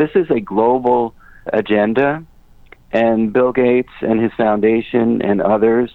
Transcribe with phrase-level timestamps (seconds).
[0.00, 1.14] this is a global
[1.52, 2.24] agenda,
[2.90, 5.90] and Bill Gates and his foundation and others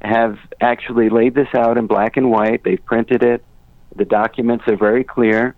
[0.00, 2.64] have actually laid this out in black and white.
[2.64, 3.44] They've printed it.
[3.94, 5.54] The documents are very clear.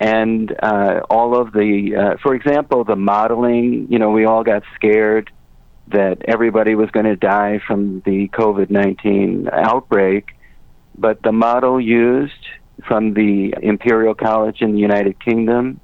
[0.00, 4.64] And uh, all of the, uh, for example, the modeling, you know, we all got
[4.74, 5.30] scared
[5.88, 10.30] that everybody was going to die from the COVID 19 outbreak.
[10.98, 12.32] But the model used
[12.86, 15.80] from the Imperial College in the United Kingdom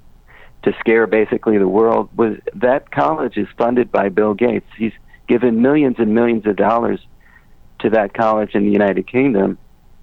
[0.62, 4.66] to scare basically the world was that college is funded by Bill Gates.
[4.76, 4.92] He's
[5.28, 7.00] given millions and millions of dollars
[7.80, 9.58] to that college in the United Kingdom.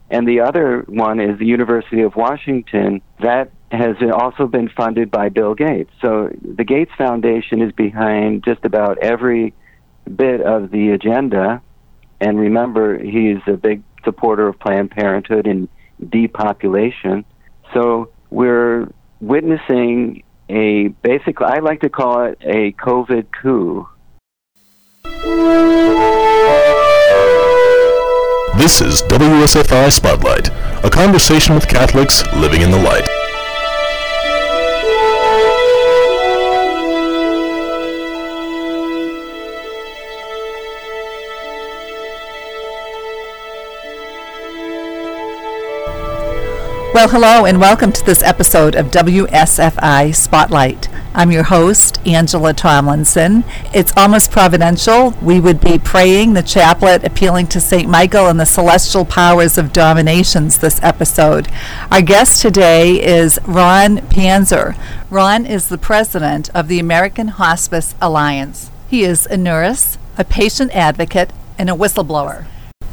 [0.10, 3.02] And the other one is the University of Washington.
[3.22, 5.92] That has also been funded by Bill Gates.
[6.02, 9.54] So the Gates Foundation is behind just about every
[10.14, 11.62] bit of the agenda.
[12.20, 15.70] And remember, he's a big supporter of Planned Parenthood and
[16.10, 17.24] depopulation.
[17.74, 18.90] So we're
[19.22, 23.88] witnessing a basically, I like to call it a COVID coup.
[28.58, 30.50] This is WSFI Spotlight,
[30.84, 33.19] a conversation with Catholics living in the light.
[47.00, 50.90] Well, hello, and welcome to this episode of WSFI Spotlight.
[51.14, 53.46] I'm your host, Angela Tomlinson.
[53.74, 55.12] It's almost providential.
[55.22, 57.90] We would be praying the chaplet, appealing to St.
[57.90, 61.48] Michael and the celestial powers of dominations this episode.
[61.90, 64.76] Our guest today is Ron Panzer.
[65.10, 68.72] Ron is the president of the American Hospice Alliance.
[68.90, 72.48] He is a nurse, a patient advocate, and a whistleblower.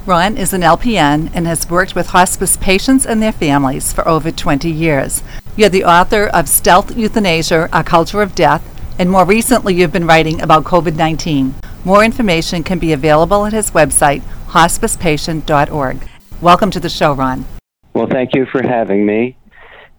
[0.07, 4.31] Ron is an LPN and has worked with hospice patients and their families for over
[4.31, 5.25] 20 years.
[5.57, 8.63] You're the author of Stealth Euthanasia A Culture of Death,
[9.01, 11.57] and more recently, you've been writing about COVID 19.
[11.85, 16.09] More information can be available at his website, hospicepatient.org.
[16.41, 17.45] Welcome to the show, Ron.
[17.93, 19.37] Well, thank you for having me.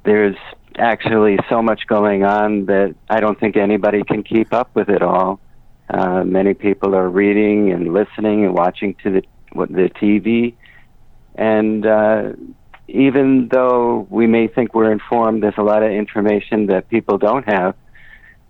[0.05, 0.37] There's
[0.77, 5.01] actually so much going on that I don't think anybody can keep up with it
[5.01, 5.41] all.
[5.89, 10.55] Uh, many people are reading and listening and watching to the what the TV,
[11.35, 12.33] and uh,
[12.87, 17.47] even though we may think we're informed, there's a lot of information that people don't
[17.47, 17.75] have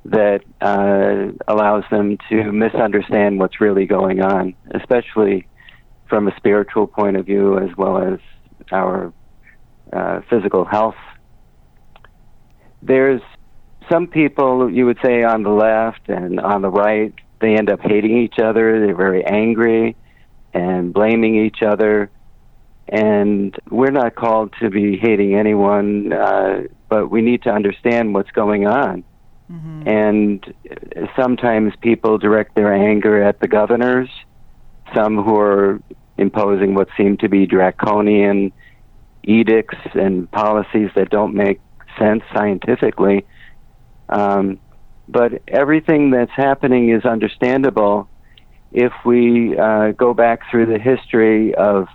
[0.05, 5.47] that uh, allows them to misunderstand what's really going on, especially
[6.07, 8.19] from a spiritual point of view as well as
[8.71, 9.11] our
[9.91, 10.95] uh, physical health.
[12.81, 13.21] There's
[13.89, 17.81] some people, you would say, on the left and on the right, they end up
[17.81, 18.79] hating each other.
[18.79, 19.95] They're very angry
[20.53, 22.09] and blaming each other.
[22.87, 28.31] And we're not called to be hating anyone, uh, but we need to understand what's
[28.31, 29.03] going on.
[29.51, 29.87] Mm-hmm.
[29.87, 30.53] And
[31.15, 34.09] sometimes people direct their anger at the governors,
[34.93, 35.81] some who are
[36.17, 38.51] imposing what seem to be draconian
[39.23, 41.59] edicts and policies that don't make
[41.99, 43.25] sense scientifically.
[44.09, 44.59] Um,
[45.07, 48.09] but everything that's happening is understandable
[48.71, 51.87] if we uh, go back through the history of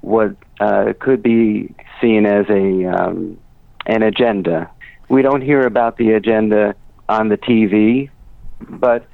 [0.00, 3.38] what uh, could be seen as a um,
[3.86, 4.70] an agenda.
[5.08, 6.74] We don't hear about the agenda
[7.08, 8.10] on the TV,
[8.60, 9.06] but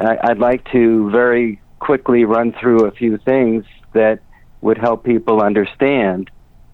[0.00, 4.20] I'd like to very quickly run through a few things that
[4.60, 6.30] would help people understand.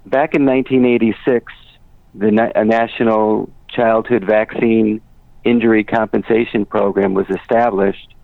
[0.07, 1.53] Back in 1986,
[2.15, 5.01] the Na- National Childhood Vaccine
[5.45, 8.15] Injury Compensation Program was established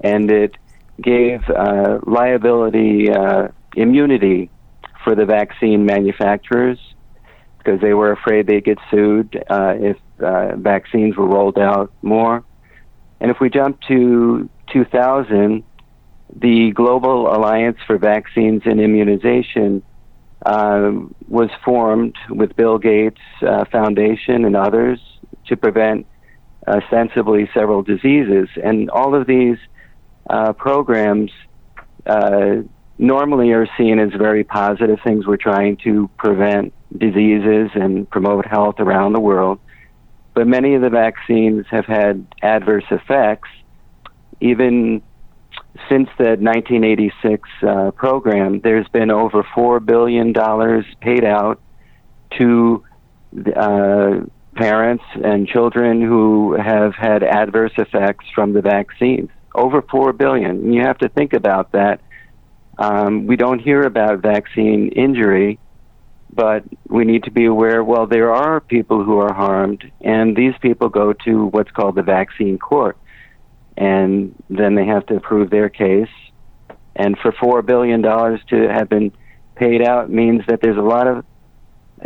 [0.00, 0.56] and it
[1.02, 4.50] gave uh, liability uh, immunity
[5.04, 6.78] for the vaccine manufacturers
[7.58, 12.44] because they were afraid they'd get sued uh, if uh, vaccines were rolled out more.
[13.20, 15.64] And if we jump to 2000,
[16.34, 19.82] the Global Alliance for Vaccines and Immunization
[20.44, 20.92] uh,
[21.26, 25.00] was formed with Bill Gates uh, Foundation and others
[25.46, 26.06] to prevent
[26.66, 28.48] ostensibly several diseases.
[28.62, 29.56] And all of these
[30.28, 31.30] uh, programs
[32.06, 32.56] uh,
[32.98, 35.26] normally are seen as very positive things.
[35.26, 39.60] We're trying to prevent diseases and promote health around the world.
[40.34, 43.48] But many of the vaccines have had adverse effects.
[44.40, 45.02] Even
[45.88, 50.32] since the 1986 uh, program, there's been over $4 billion
[51.00, 51.60] paid out
[52.38, 52.84] to
[53.56, 54.20] uh,
[54.54, 60.50] parents and children who have had adverse effects from the vaccines over four billion.
[60.50, 62.00] And you have to think about that.
[62.78, 65.58] Um, we don't hear about vaccine injury,
[66.32, 70.54] but we need to be aware well, there are people who are harmed, and these
[70.60, 72.96] people go to what's called the vaccine court.
[73.76, 76.08] And then they have to prove their case.
[76.94, 79.12] And for $4 billion to have been
[79.54, 81.24] paid out means that there's a lot of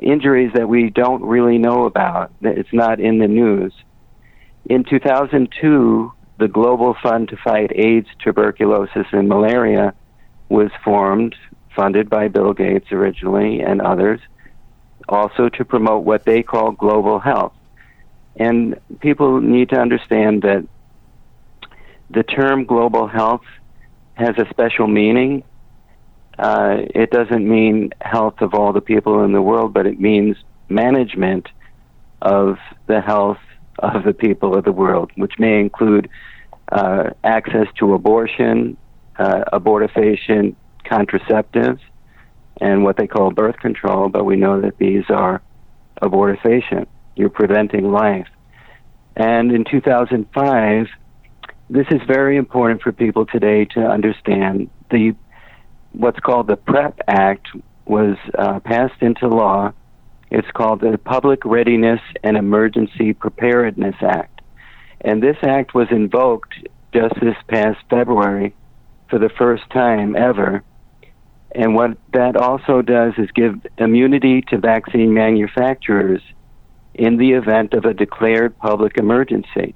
[0.00, 2.32] injuries that we don't really know about.
[2.40, 3.72] It's not in the news.
[4.66, 6.12] In 2002,
[6.42, 9.94] the Global Fund to Fight AIDS, Tuberculosis, and Malaria
[10.48, 11.36] was formed,
[11.76, 14.20] funded by Bill Gates originally and others,
[15.08, 17.52] also to promote what they call global health.
[18.34, 20.66] And people need to understand that
[22.10, 23.44] the term global health
[24.14, 25.44] has a special meaning.
[26.36, 30.36] Uh, it doesn't mean health of all the people in the world, but it means
[30.68, 31.46] management
[32.20, 33.38] of the health
[33.82, 36.08] of the people of the world, which may include
[36.70, 38.76] uh, access to abortion,
[39.18, 41.80] uh, abortifacient contraceptives,
[42.60, 45.42] and what they call birth control, but we know that these are
[46.00, 46.86] abortifacient.
[47.16, 48.28] You're preventing life.
[49.16, 50.86] And in 2005,
[51.68, 54.70] this is very important for people today to understand.
[54.90, 55.14] The
[55.92, 57.48] what's called the PrEP Act
[57.84, 59.72] was uh, passed into law.
[60.34, 64.40] It's called the Public Readiness and Emergency Preparedness Act.
[65.02, 66.54] And this act was invoked
[66.94, 68.54] just this past February
[69.10, 70.64] for the first time ever.
[71.54, 76.22] And what that also does is give immunity to vaccine manufacturers
[76.94, 79.74] in the event of a declared public emergency.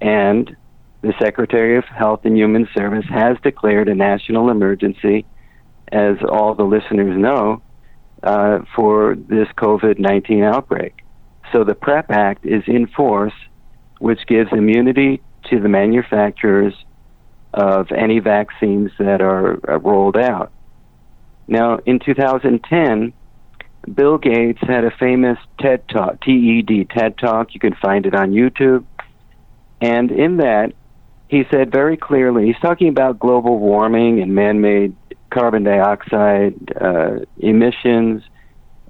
[0.00, 0.56] And
[1.02, 5.26] the Secretary of Health and Human Service has declared a national emergency,
[5.90, 7.60] as all the listeners know,
[8.22, 11.04] uh, for this COVID 19 outbreak.
[11.52, 13.32] So the PrEP Act is in force,
[13.98, 15.20] which gives immunity
[15.50, 16.74] to the manufacturers
[17.52, 20.52] of any vaccines that are uh, rolled out.
[21.48, 23.12] Now, in 2010,
[23.92, 27.54] Bill Gates had a famous TED Talk, TED, TED Talk.
[27.54, 28.84] You can find it on YouTube.
[29.80, 30.74] And in that,
[31.28, 34.94] he said very clearly, he's talking about global warming and man made
[35.30, 38.22] carbon dioxide uh, emissions,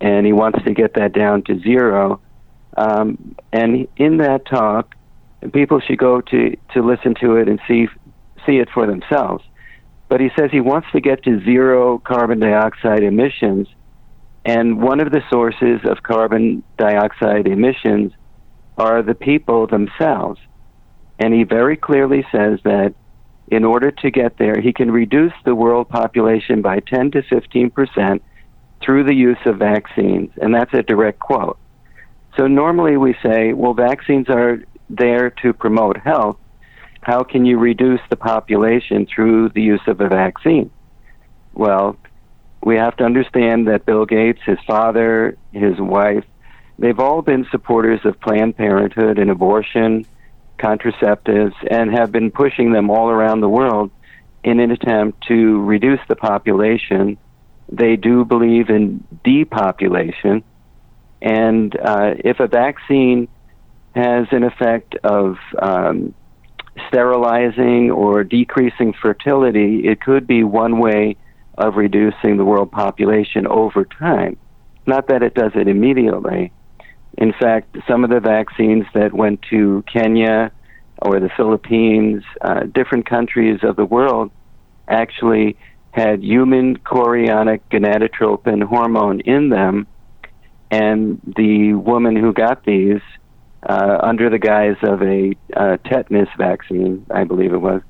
[0.00, 2.20] and he wants to get that down to zero.
[2.76, 4.94] Um, and in that talk,
[5.52, 7.88] people should go to, to listen to it and see
[8.46, 9.44] see it for themselves.
[10.08, 13.68] But he says he wants to get to zero carbon dioxide emissions,
[14.44, 18.12] and one of the sources of carbon dioxide emissions
[18.78, 20.40] are the people themselves.
[21.18, 22.94] And he very clearly says that
[23.50, 27.70] in order to get there, he can reduce the world population by 10 to 15
[27.70, 28.22] percent
[28.80, 31.58] through the use of vaccines, and that's a direct quote.
[32.36, 36.38] So normally we say, well, vaccines are there to promote health,
[37.02, 40.70] how can you reduce the population through the use of a vaccine?
[41.54, 41.96] Well,
[42.62, 46.24] we have to understand that Bill Gates, his father, his wife,
[46.78, 50.04] they've all been supporters of Planned Parenthood and abortion,
[50.60, 53.90] contraceptives, and have been pushing them all around the world
[54.44, 57.18] in an attempt to reduce the population.
[57.70, 60.42] They do believe in depopulation.
[61.22, 63.28] And uh, if a vaccine
[63.94, 66.14] has an effect of um,
[66.88, 71.16] sterilizing or decreasing fertility, it could be one way
[71.58, 74.36] of reducing the world population over time.
[74.86, 76.52] Not that it does it immediately.
[77.20, 80.50] In fact, some of the vaccines that went to Kenya
[81.02, 84.30] or the Philippines, uh, different countries of the world,
[84.88, 85.56] actually
[85.92, 89.86] had human chorionic gonadotropin hormone in them.
[90.70, 93.02] And the woman who got these
[93.68, 97.82] uh, under the guise of a uh, tetanus vaccine, I believe it was.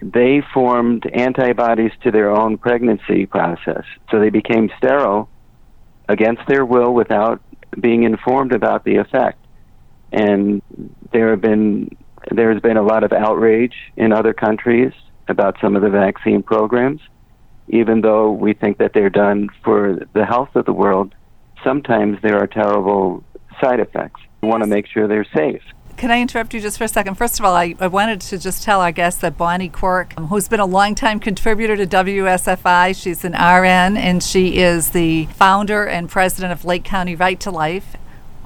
[0.00, 3.84] They formed antibodies to their own pregnancy process.
[4.10, 5.28] So they became sterile
[6.08, 7.42] against their will without
[7.80, 9.44] being informed about the effect.
[10.12, 10.62] And
[11.12, 11.96] there have been
[12.30, 14.92] there has been a lot of outrage in other countries
[15.28, 17.00] about some of the vaccine programs,
[17.68, 21.14] even though we think that they're done for the health of the world.
[21.62, 23.24] Sometimes there are terrible
[23.60, 24.20] side effects.
[24.42, 25.62] We want to make sure they're safe.
[25.98, 27.16] Can I interrupt you just for a second?
[27.16, 30.28] First of all, I, I wanted to just tell our guests that Bonnie Quirk, um,
[30.28, 35.84] who's been a longtime contributor to WSFI, she's an RN and she is the founder
[35.84, 37.96] and president of Lake County Right to Life,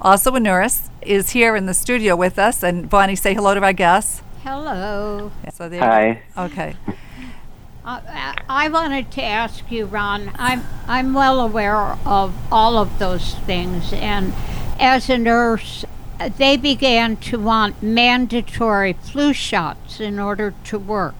[0.01, 2.63] also a nurse, is here in the studio with us.
[2.63, 4.23] And Bonnie, say hello to our guests.
[4.41, 5.31] Hello.
[5.53, 6.23] So there Hi.
[6.35, 6.75] Okay.
[7.85, 7.99] Uh,
[8.47, 10.31] I wanted to ask you, Ron.
[10.35, 14.33] I'm I'm well aware of all of those things, and
[14.79, 15.83] as a nurse,
[16.29, 21.15] they began to want mandatory flu shots in order to work.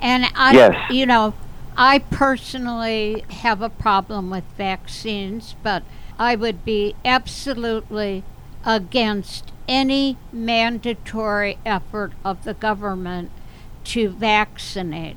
[0.00, 0.90] And I, yes.
[0.90, 1.34] you know,
[1.76, 5.82] I personally have a problem with vaccines, but
[6.18, 8.24] I would be absolutely
[8.64, 13.30] against any mandatory effort of the government
[13.84, 15.16] to vaccinate.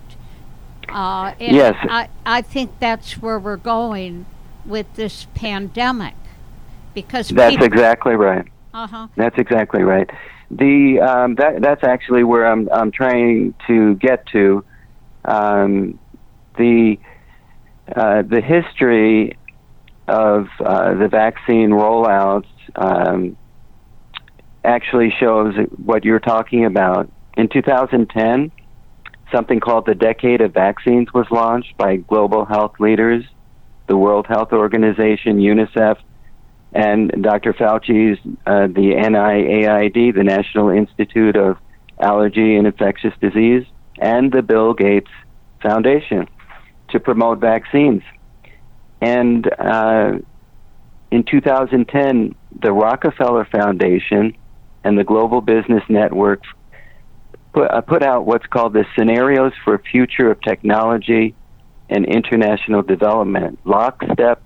[0.87, 1.75] Uh, and Yes.
[1.89, 4.25] I, I think that's where we're going
[4.65, 6.15] with this pandemic.
[6.93, 8.45] Because That's people, exactly right.
[8.73, 9.07] Uh-huh.
[9.15, 10.09] That's exactly right.
[10.49, 14.63] The um, that that's actually where I'm I'm trying to get to.
[15.25, 15.99] Um,
[16.57, 16.97] the
[17.95, 19.37] uh, the history
[20.07, 23.37] of uh, the vaccine rollouts um,
[24.63, 27.09] actually shows what you're talking about.
[27.37, 28.51] In 2010,
[29.31, 33.23] something called the Decade of Vaccines was launched by global health leaders,
[33.87, 35.97] the World Health Organization, UNICEF,
[36.73, 37.53] and Dr.
[37.53, 41.57] Fauci's uh, the NIAID, the National Institute of
[41.99, 43.65] Allergy and Infectious Disease,
[43.99, 45.11] and the Bill Gates
[45.61, 46.27] Foundation
[46.89, 48.03] to promote vaccines.
[49.01, 50.19] And uh,
[51.11, 54.35] in 2010, the Rockefeller Foundation
[54.83, 56.41] and the Global Business Network
[57.53, 61.35] put, uh, put out what's called the Scenarios for Future of Technology
[61.89, 64.41] and International Development, lockstep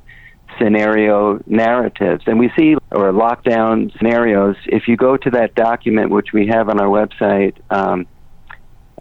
[0.59, 2.23] scenario narratives.
[2.27, 6.69] And we see, or lockdown scenarios, if you go to that document, which we have
[6.69, 8.07] on our website, um,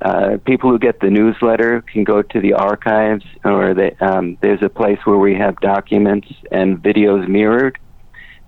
[0.00, 4.62] uh, people who get the newsletter can go to the archives, or the, um, there's
[4.62, 7.78] a place where we have documents and videos mirrored.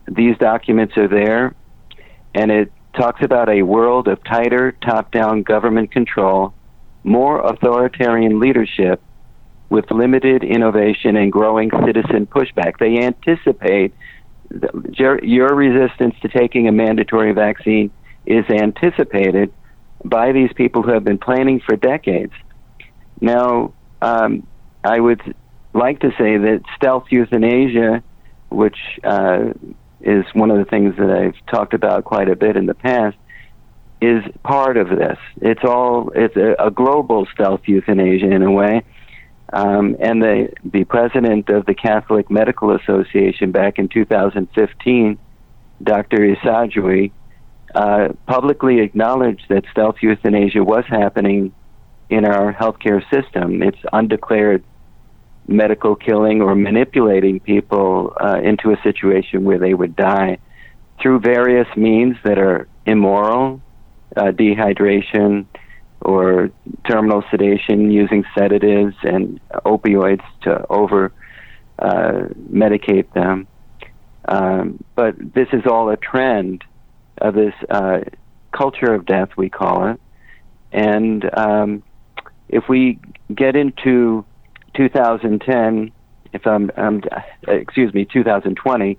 [0.08, 1.54] These documents are there,
[2.34, 6.52] and it talks about a world of tighter top down government control,
[7.04, 9.00] more authoritarian leadership,
[9.68, 12.78] with limited innovation and growing citizen pushback.
[12.78, 13.92] They anticipate
[14.92, 17.90] your, your resistance to taking a mandatory vaccine
[18.24, 19.52] is anticipated
[20.04, 22.32] by these people who have been planning for decades.
[23.20, 24.46] Now, um,
[24.84, 25.34] I would
[25.72, 28.02] like to say that stealth euthanasia,
[28.50, 29.52] which uh,
[30.00, 33.16] is one of the things that I've talked about quite a bit in the past,
[34.00, 35.18] is part of this.
[35.40, 38.82] It's all it's a, a global stealth euthanasia in a way.
[39.52, 45.18] Um, and the the president of the Catholic Medical Association back in 2015,
[45.82, 46.16] Dr.
[46.16, 47.12] Isajui,
[47.74, 51.52] uh, publicly acknowledged that stealth euthanasia was happening
[52.08, 53.62] in our healthcare system.
[53.62, 54.64] It's undeclared
[55.48, 60.38] medical killing or manipulating people uh, into a situation where they would die
[61.00, 63.60] through various means that are immoral,
[64.16, 65.46] uh, dehydration,
[66.06, 66.50] or
[66.88, 71.12] terminal sedation using sedatives and opioids to over
[71.80, 73.48] uh, medicate them.
[74.28, 76.62] Um, but this is all a trend
[77.18, 78.00] of this uh,
[78.52, 80.00] culture of death, we call it.
[80.70, 81.82] And um,
[82.48, 83.00] if we
[83.34, 84.24] get into
[84.74, 85.90] 2010,
[86.32, 87.02] if I'm, um,
[87.48, 88.96] excuse me, 2020,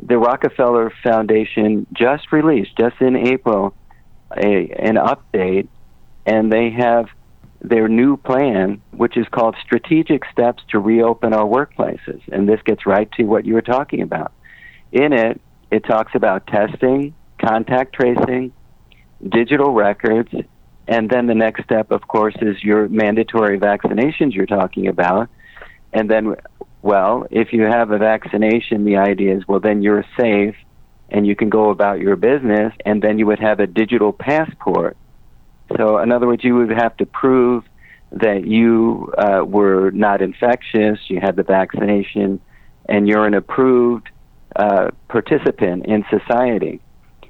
[0.00, 3.74] the Rockefeller Foundation just released, just in April,
[4.36, 5.66] a, an update,
[6.26, 7.08] and they have
[7.60, 12.20] their new plan, which is called Strategic Steps to Reopen Our Workplaces.
[12.30, 14.32] And this gets right to what you were talking about.
[14.92, 18.52] In it, it talks about testing, contact tracing,
[19.28, 20.32] digital records,
[20.86, 25.28] and then the next step, of course, is your mandatory vaccinations you're talking about.
[25.92, 26.36] And then,
[26.80, 30.56] well, if you have a vaccination, the idea is, well, then you're safe
[31.10, 34.96] and you can go about your business, and then you would have a digital passport.
[35.76, 37.64] So, in other words, you would have to prove
[38.10, 42.40] that you uh, were not infectious, you had the vaccination,
[42.88, 44.08] and you're an approved
[44.56, 46.80] uh, participant in society.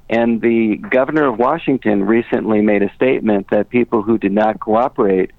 [0.09, 5.31] And the governor of Washington recently made a statement that people who did not cooperate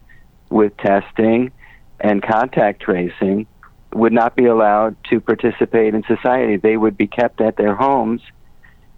[0.51, 1.51] with testing
[1.99, 3.47] and contact tracing
[3.93, 6.57] would not be allowed to participate in society.
[6.57, 8.23] They would be kept at their homes,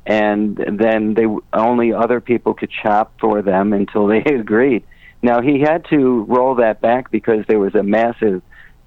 [0.07, 4.85] and then they only other people could shop for them until they agreed.
[5.23, 8.43] Now he had to roll that back because there was a massive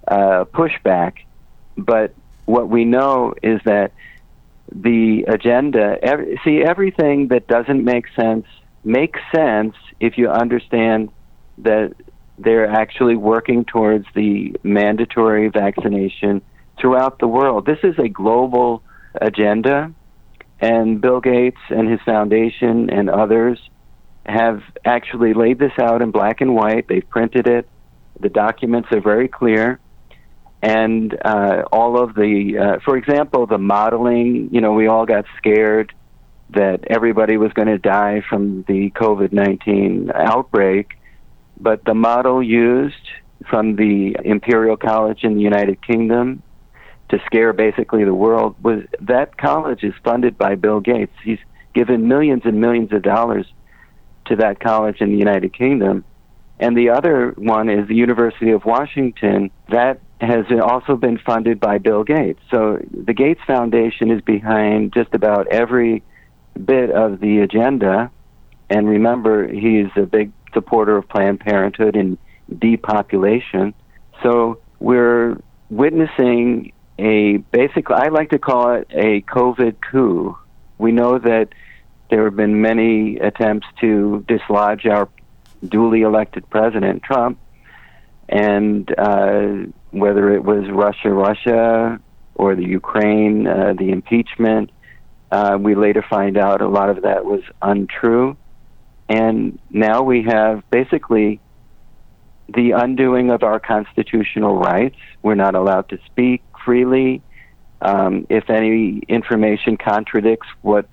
[0.08, 1.14] uh, pushback.
[1.78, 2.14] But
[2.46, 3.92] what we know is that
[4.72, 5.98] the agenda.
[6.02, 8.46] Every, see, everything that doesn't make sense
[8.84, 11.10] makes sense if you understand
[11.60, 11.94] that
[12.38, 16.42] they're actually working towards the mandatory vaccination
[16.80, 17.66] throughout the world.
[17.66, 18.84] This is a global
[19.22, 19.94] agenda,
[20.60, 23.60] and Bill Gates and his foundation and others
[24.26, 26.88] have actually laid this out in black and white.
[26.88, 27.68] They've printed it.
[28.20, 29.80] The documents are very clear
[30.66, 34.50] and uh, all of the, uh, for example, the modeling.
[34.52, 35.94] You know, we all got scared
[36.50, 40.98] that everybody was going to die from the COVID nineteen outbreak,
[41.60, 42.96] but the model used
[43.48, 46.42] from the Imperial College in the United Kingdom
[47.10, 51.14] to scare basically the world was that college is funded by Bill Gates.
[51.24, 51.40] He's
[51.74, 53.46] given millions and millions of dollars
[54.26, 56.04] to that college in the United Kingdom.
[56.60, 59.52] And the other one is the University of Washington.
[59.70, 62.40] That has also been funded by Bill Gates.
[62.50, 66.02] So the Gates Foundation is behind just about every
[66.64, 68.10] bit of the agenda.
[68.70, 72.18] And remember, he's a big supporter of Planned Parenthood and
[72.58, 73.74] depopulation.
[74.24, 75.38] So we're
[75.70, 80.38] witnessing a basically, I like to call it a COVID coup.
[80.78, 81.50] We know that
[82.10, 85.10] there have been many attempts to dislodge our
[85.68, 87.40] duly elected president, Trump,
[88.30, 92.00] and uh, whether it was Russia, Russia,
[92.36, 94.70] or the Ukraine, uh, the impeachment,
[95.32, 98.38] uh, we later find out a lot of that was untrue.
[99.08, 101.40] And now we have basically
[102.48, 104.98] the undoing of our constitutional rights.
[105.24, 107.22] We're not allowed to speak freely.
[107.82, 110.88] Um, if any information contradicts what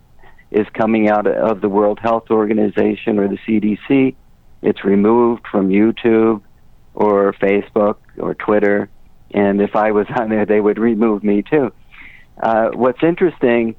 [0.51, 4.15] is coming out of the World Health Organization or the CDC,
[4.61, 6.43] it's removed from YouTube
[6.95, 8.91] or Facebook or Twitter.
[9.33, 11.73] And if I was on there, they would remove me too.
[12.41, 13.77] Uh, what's interesting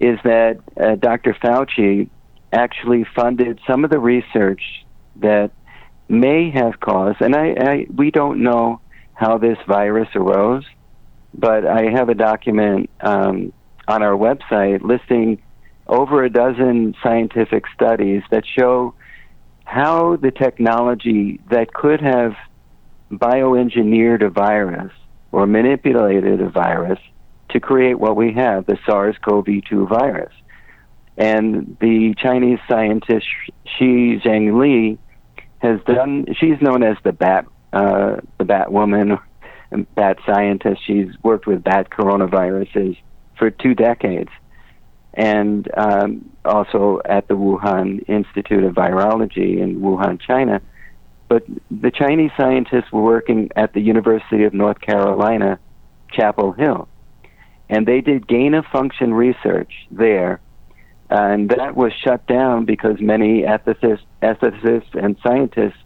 [0.00, 1.34] is that uh, Dr.
[1.34, 2.08] Fauci
[2.52, 4.62] actually funded some of the research
[5.16, 5.50] that
[6.08, 8.80] may have caused, and I, I we don't know
[9.14, 10.64] how this virus arose,
[11.34, 13.52] but I have a document um,
[13.88, 15.42] on our website listing
[15.86, 18.94] over a dozen scientific studies that show
[19.64, 22.34] how the technology that could have
[23.10, 24.92] bioengineered a virus
[25.32, 26.98] or manipulated a virus
[27.50, 30.32] to create what we have, the SARS CoV 2 virus.
[31.16, 33.26] And the Chinese scientist
[33.64, 34.98] Shi Zhengli
[35.58, 39.18] has done, she's known as the bat, uh, the bat woman,
[39.94, 40.80] bat scientist.
[40.86, 42.98] She's worked with bat coronaviruses
[43.38, 44.30] for two decades
[45.16, 50.60] and um, also at the Wuhan Institute of Virology in Wuhan, China.
[51.28, 55.58] But the Chinese scientists were working at the University of North Carolina,
[56.12, 56.86] Chapel Hill,
[57.68, 60.40] and they did gain of function research there,
[61.10, 65.78] and that was shut down because many ethicists, ethicists and scientists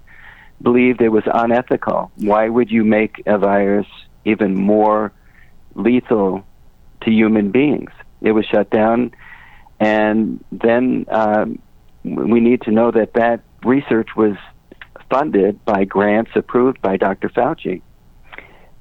[0.62, 2.11] believed it was unethical.
[2.16, 3.87] Why would you make a virus
[4.25, 5.12] even more
[5.75, 6.44] lethal
[7.03, 7.90] to human beings?
[8.20, 9.12] It was shut down,
[9.79, 11.59] and then um,
[12.05, 14.37] we need to know that that research was
[15.11, 17.29] funded by grants approved by Dr.
[17.29, 17.83] Fauci.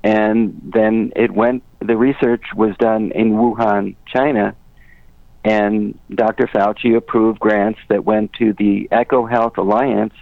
[0.04, 4.56] And then it went, the research was done in Wuhan, China,
[5.44, 6.48] and Dr.
[6.48, 10.14] Fauci approved grants that went to the EcoHealth Alliance,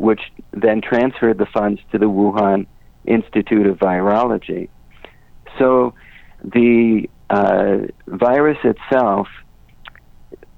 [0.00, 0.20] which
[0.52, 2.66] then transferred the funds to the Wuhan
[3.04, 4.70] Institute of Virology.
[5.58, 5.92] So
[6.42, 9.28] the uh, virus itself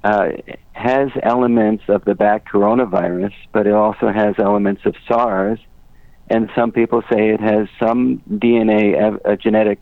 [0.04, 0.28] uh,
[0.74, 5.58] has elements of the bat coronavirus, but it also has elements of SARS,
[6.30, 9.80] and some people say it has some DNA, a genetic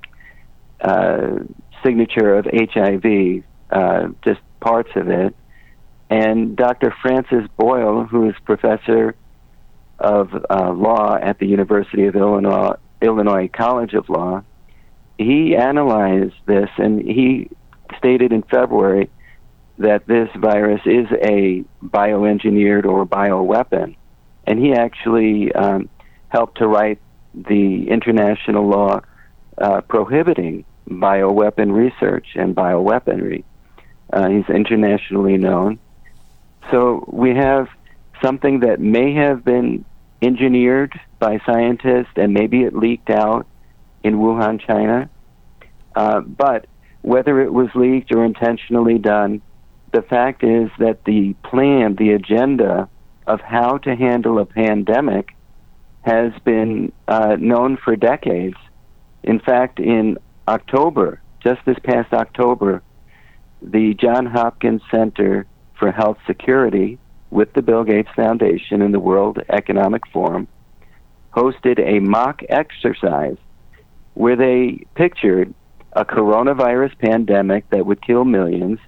[0.81, 1.40] uh,
[1.85, 5.37] signature of HIV, uh, just parts of it.
[6.09, 6.94] And Dr.
[7.03, 9.14] Francis Boyle, who is professor
[10.01, 14.43] of uh, law at the University of Illinois, Illinois College of Law,
[15.19, 17.51] he analyzed this and he
[17.99, 19.11] stated in February
[19.79, 23.97] that this virus is a bioengineered or bioweapon.
[24.47, 25.89] And he actually um,
[26.29, 27.01] helped to write
[27.35, 29.01] the international law
[29.59, 33.45] uh, prohibiting bioweapon research and bioweaponry.
[34.13, 35.79] Uh, he's internationally known.
[36.71, 37.69] So we have
[38.23, 39.85] something that may have been
[40.22, 43.46] engineered by scientists and maybe it leaked out
[44.02, 45.09] in Wuhan, China.
[45.94, 46.66] Uh, but
[47.02, 49.42] whether it was leaked or intentionally done,
[49.92, 52.88] the fact is that the plan, the agenda
[53.26, 55.35] of how to handle a pandemic
[56.02, 58.56] has been uh, known for decades.
[59.22, 62.83] In fact, in October, just this past October,
[63.62, 65.46] the John Hopkins Center
[65.78, 66.98] for Health Security
[67.31, 70.49] with the Bill Gates Foundation and the World Economic Forum
[71.33, 73.37] hosted a mock exercise
[74.14, 75.55] where they pictured
[75.93, 78.79] a coronavirus pandemic that would kill millions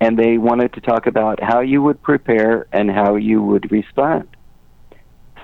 [0.00, 4.28] and they wanted to talk about how you would prepare and how you would respond.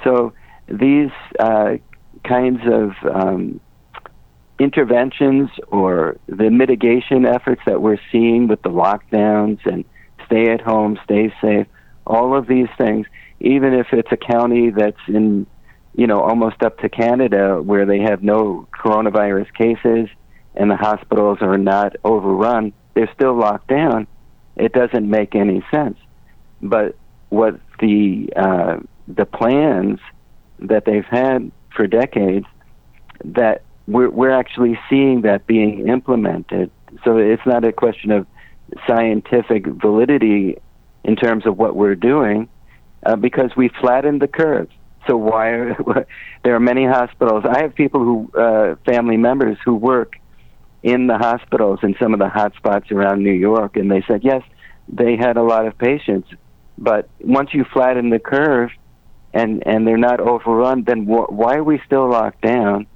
[0.02, 0.32] So
[0.66, 1.76] these uh,
[2.24, 3.60] kinds of um,
[4.58, 9.84] interventions or the mitigation efforts that we're seeing with the lockdowns and
[10.26, 11.66] stay at home, stay safe,
[12.08, 13.06] all of these things,
[13.40, 15.46] even if it's a county that's in,
[15.94, 20.08] you know, almost up to Canada where they have no coronavirus cases
[20.54, 24.06] and the hospitals are not overrun, they're still locked down.
[24.56, 25.98] It doesn't make any sense.
[26.60, 26.96] But
[27.28, 30.00] what the uh, the plans
[30.58, 32.46] that they've had for decades
[33.24, 36.70] that we're we're actually seeing that being implemented.
[37.04, 38.26] So it's not a question of
[38.86, 40.56] scientific validity
[41.04, 42.48] in terms of what we're doing,
[43.04, 44.68] uh, because we flattened the curve.
[45.06, 46.06] So why are,
[46.44, 47.44] there are many hospitals?
[47.48, 50.14] I have people who uh, family members who work
[50.82, 54.22] in the hospitals in some of the hot spots around New York, and they said
[54.22, 54.42] yes,
[54.88, 56.28] they had a lot of patients,
[56.76, 58.70] but once you flatten the curve,
[59.34, 62.86] and and they're not overrun, then wh- why are we still locked down?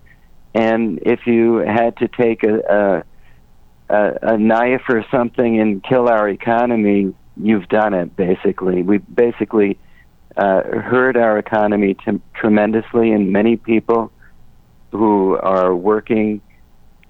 [0.54, 3.04] And if you had to take a,
[3.88, 8.16] a, a, a knife or something and kill our economy, you've done it.
[8.16, 9.78] Basically, we basically
[10.36, 14.12] uh, hurt our economy t- tremendously, and many people
[14.90, 16.40] who are working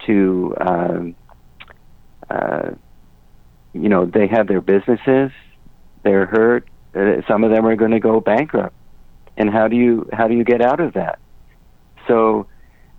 [0.05, 1.15] to, um,
[2.29, 2.71] uh,
[3.73, 5.31] you know, they have their businesses,
[6.03, 6.67] they're hurt.
[6.95, 8.75] Uh, some of them are going to go bankrupt
[9.37, 11.19] and how do you how do you get out of that?
[12.07, 12.47] So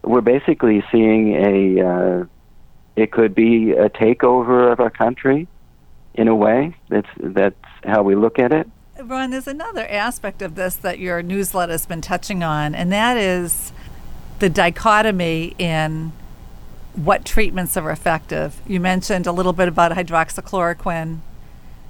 [0.03, 2.25] we're basically seeing a uh,
[2.97, 5.49] it could be a takeover of our country
[6.15, 6.77] in a way.
[6.89, 8.69] That's that's how we look at it.
[9.03, 13.17] Ron, there's another aspect of this that your newsletter has been touching on, and that
[13.17, 13.73] is
[14.39, 16.13] the dichotomy in
[16.95, 18.61] what treatments are effective.
[18.67, 21.19] You mentioned a little bit about hydroxychloroquine.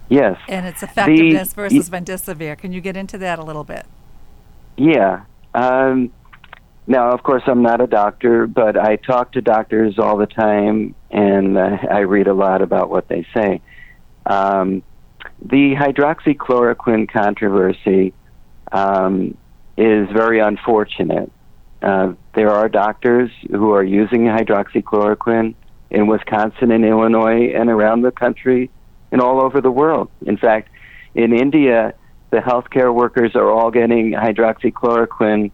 [0.09, 0.39] Yes.
[0.49, 2.59] And its effectiveness the, versus remdesivir.
[2.59, 3.87] Can you get into that a little bit?
[4.77, 5.25] Yeah.
[5.55, 6.13] Um,
[6.87, 10.95] now, of course, I'm not a doctor, but I talk to doctors all the time,
[11.11, 13.63] and uh, I read a lot about what they say.
[14.27, 14.83] Um,
[15.41, 18.13] the hydroxychloroquine controversy
[18.73, 19.37] um,
[19.77, 21.31] is very unfortunate.
[21.83, 25.55] Uh, there are doctors who are using hydroxychloroquine
[25.91, 28.71] in Wisconsin and Illinois and around the country
[29.13, 30.09] and all over the world.
[30.27, 30.71] In fact,
[31.15, 31.95] in India,
[32.31, 35.53] the healthcare workers are all getting hydroxychloroquine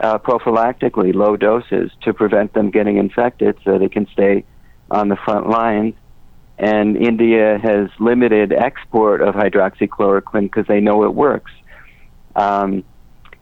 [0.00, 4.44] uh, prophylactically, low doses, to prevent them getting infected so they can stay
[4.90, 5.94] on the front lines.
[6.58, 11.52] And India has limited export of hydroxychloroquine because they know it works.
[12.34, 12.84] Um,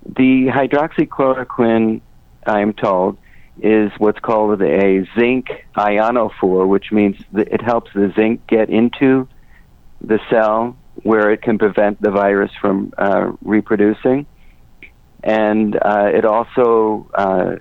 [0.04, 2.00] the hydroxychloroquine,
[2.46, 3.18] I'm told,
[3.62, 5.46] is what's called a zinc
[5.76, 9.28] ionophore, which means it helps the zinc get into
[10.00, 14.26] the cell where it can prevent the virus from uh, reproducing.
[15.22, 17.56] And uh, it also uh,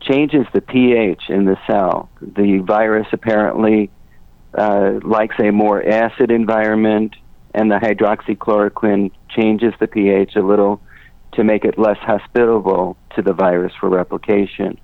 [0.00, 2.08] changes the pH in the cell.
[2.20, 3.90] The virus apparently
[4.56, 7.14] uh, likes a more acid environment,
[7.54, 10.80] and the hydroxychloroquine changes the pH a little
[11.32, 14.78] to make it less hospitable to the virus for replication.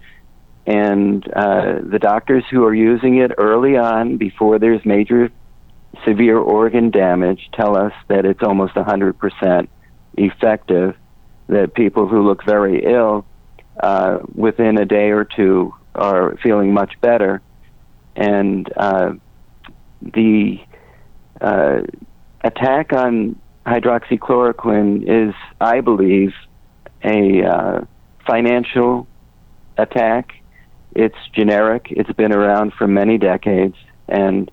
[0.67, 5.31] And uh, the doctors who are using it early on, before there's major
[6.07, 9.69] severe organ damage tell us that it's almost 100%
[10.17, 10.97] effective,
[11.49, 13.25] that people who look very ill
[13.81, 17.41] uh, within a day or two are feeling much better.
[18.15, 19.15] And uh,
[20.03, 20.59] the
[21.41, 21.81] uh,
[22.43, 26.33] attack on hydroxychloroquine is, I believe,
[27.05, 27.81] a uh,
[28.27, 29.07] financial
[29.77, 30.33] attack.
[30.95, 33.77] It's generic, it's been around for many decades,
[34.09, 34.51] and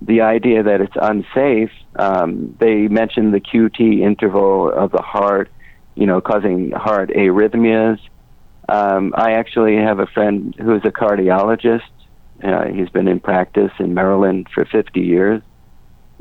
[0.00, 1.70] the idea that it's unsafe.
[1.96, 5.50] Um, they mentioned the QT interval of the heart,
[5.94, 7.98] you know, causing heart arrhythmias.
[8.68, 11.88] Um, I actually have a friend who is a cardiologist.
[12.42, 15.42] Uh, he's been in practice in Maryland for 50 years,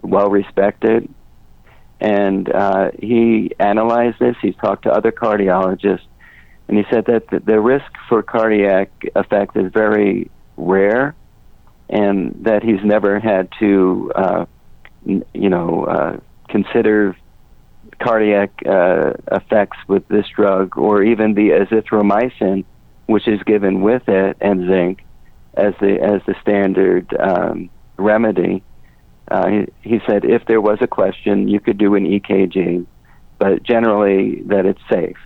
[0.02, 1.14] well respected.
[2.00, 4.36] And uh, he analyzed this.
[4.42, 6.06] He's talked to other cardiologists,
[6.68, 11.16] and he said that the, the risk for cardiac effect is very rare
[11.90, 14.46] and that he's never had to, uh,
[15.06, 16.18] you know, uh,
[16.50, 17.16] consider
[18.02, 22.66] cardiac uh, effects with this drug, or even the azithromycin,
[23.06, 25.06] which is given with it, and zinc
[25.56, 28.64] as the as the standard um, remedy.
[29.30, 32.86] Uh, he, he said if there was a question, you could do an EKG,
[33.40, 35.18] but generally that it's safe.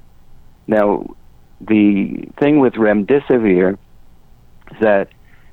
[0.67, 1.15] Now,
[1.59, 3.73] the thing with remdesivir
[4.71, 5.09] is that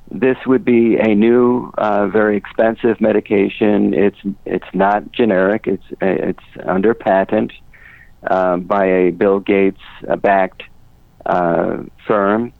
[0.09, 3.93] this would be a new, uh, very expensive medication.
[3.93, 5.67] It's it's not generic.
[5.67, 7.51] It's it's under patent
[8.25, 9.81] uh, by a Bill Gates
[10.21, 10.63] backed
[11.25, 12.53] uh, firm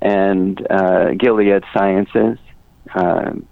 [0.00, 2.38] and uh, Gilead Sciences,
[2.94, 3.46] um,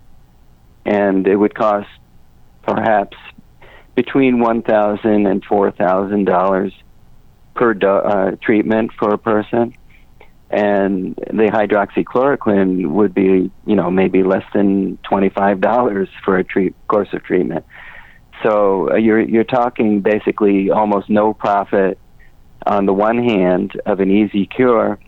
[0.85, 1.89] and it would cost
[2.63, 3.17] perhaps
[3.95, 6.73] between one thousand and four thousand dollars
[7.55, 9.75] per do- uh, treatment for a person.
[10.51, 16.75] and the hydroxychloroquine would be, you know, maybe less than twenty-five dollars for a treat,
[16.89, 17.65] course of treatment.
[18.43, 21.99] So uh, you're you're talking basically almost no profit
[22.67, 24.99] on the one hand of an easy cure,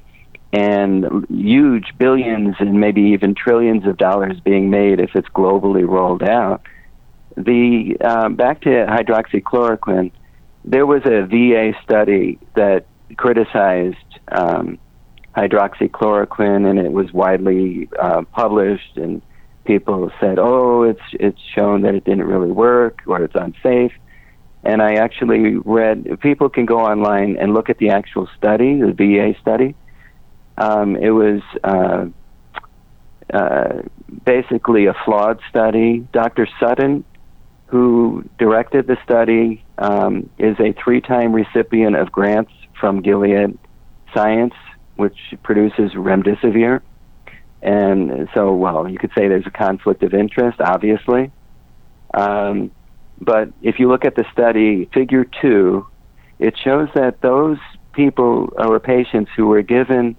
[0.53, 6.23] and huge billions and maybe even trillions of dollars being made if it's globally rolled
[6.23, 6.63] out.
[7.37, 10.11] The uh, back to hydroxychloroquine,
[10.65, 12.87] there was a VA study that
[13.17, 13.97] criticized.
[14.31, 14.79] Um,
[15.37, 19.23] hydroxychloroquine, and it was widely uh, published, and
[19.65, 23.93] people said, "Oh, it's it's shown that it didn't really work, or it's unsafe."
[24.63, 26.21] And I actually read.
[26.21, 29.75] People can go online and look at the actual study, the VA study.
[30.61, 32.07] Um, it was uh,
[33.33, 33.83] uh,
[34.25, 36.07] basically a flawed study.
[36.13, 36.47] Dr.
[36.61, 37.05] Sutton,
[37.67, 43.59] who directed the study, um, is a three-time recipient of grants from Gilead
[44.15, 44.55] Science
[45.01, 46.83] which produces remdesivir.
[47.63, 51.33] And so, well, you could say there's a conflict of interest, obviously.
[52.13, 52.71] Um,
[53.19, 55.87] but if you look at the study, figure two,
[56.39, 57.57] it shows that those
[57.95, 60.17] people or patients who were given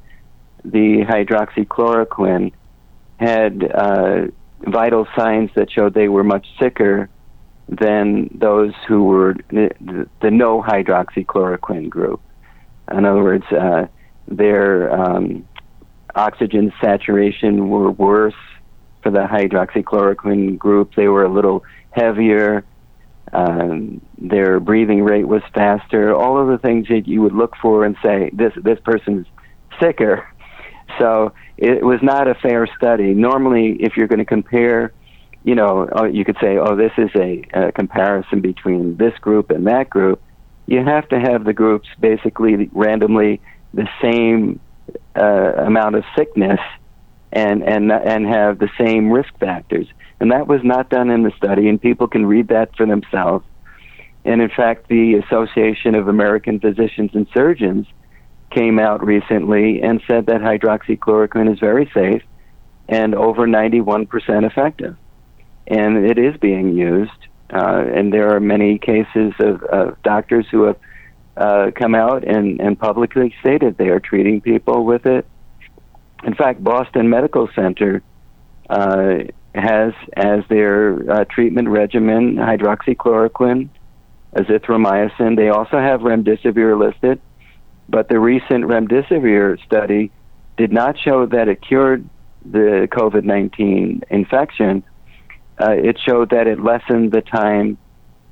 [0.64, 2.52] the hydroxychloroquine
[3.20, 4.28] had uh,
[4.62, 7.10] vital signs that showed they were much sicker
[7.68, 12.22] than those who were the, the no hydroxychloroquine group.
[12.92, 13.88] In other words, uh,
[14.28, 15.48] their um,
[16.16, 18.34] oxygen saturation were worse
[19.02, 20.96] for the hydroxychloroquine group.
[20.96, 22.66] They were a little heavier.
[23.34, 26.14] Um, their breathing rate was faster.
[26.14, 29.26] All of the things that you would look for and say this this person's
[29.80, 30.28] sicker.
[31.02, 33.16] So it was not a fair study.
[33.16, 34.94] Normally, if you're going to compare,
[35.44, 39.50] you know, oh, you could say, oh, this is a, a comparison between this group
[39.50, 40.22] and that group.
[40.68, 43.42] You have to have the groups basically randomly
[43.74, 44.60] the same
[45.20, 46.60] uh, amount of sickness
[47.34, 49.88] and and and have the same risk factors.
[50.20, 53.44] And that was not done in the study, and people can read that for themselves.
[54.24, 57.88] And in fact, the Association of American Physicians and Surgeons
[58.52, 62.22] came out recently and said that hydroxychloroquine is very safe
[62.88, 64.08] and over 91%
[64.46, 64.96] effective.
[65.68, 67.12] And it is being used.
[67.50, 70.78] Uh, and there are many cases of, of doctors who have
[71.38, 75.26] uh, come out and, and publicly stated they are treating people with it.
[76.24, 78.04] In fact, Boston Medical Center
[78.70, 79.24] uh,
[79.56, 83.70] has as their uh, treatment regimen hydroxychloroquine,
[84.36, 85.36] azithromycin.
[85.36, 87.20] They also have remdesivir listed,
[87.92, 90.12] but the recent remdesivir study
[90.58, 92.08] did not show that it cured
[92.46, 94.84] the COVID 19 infection.
[95.60, 97.78] Uh, it showed that it lessened the time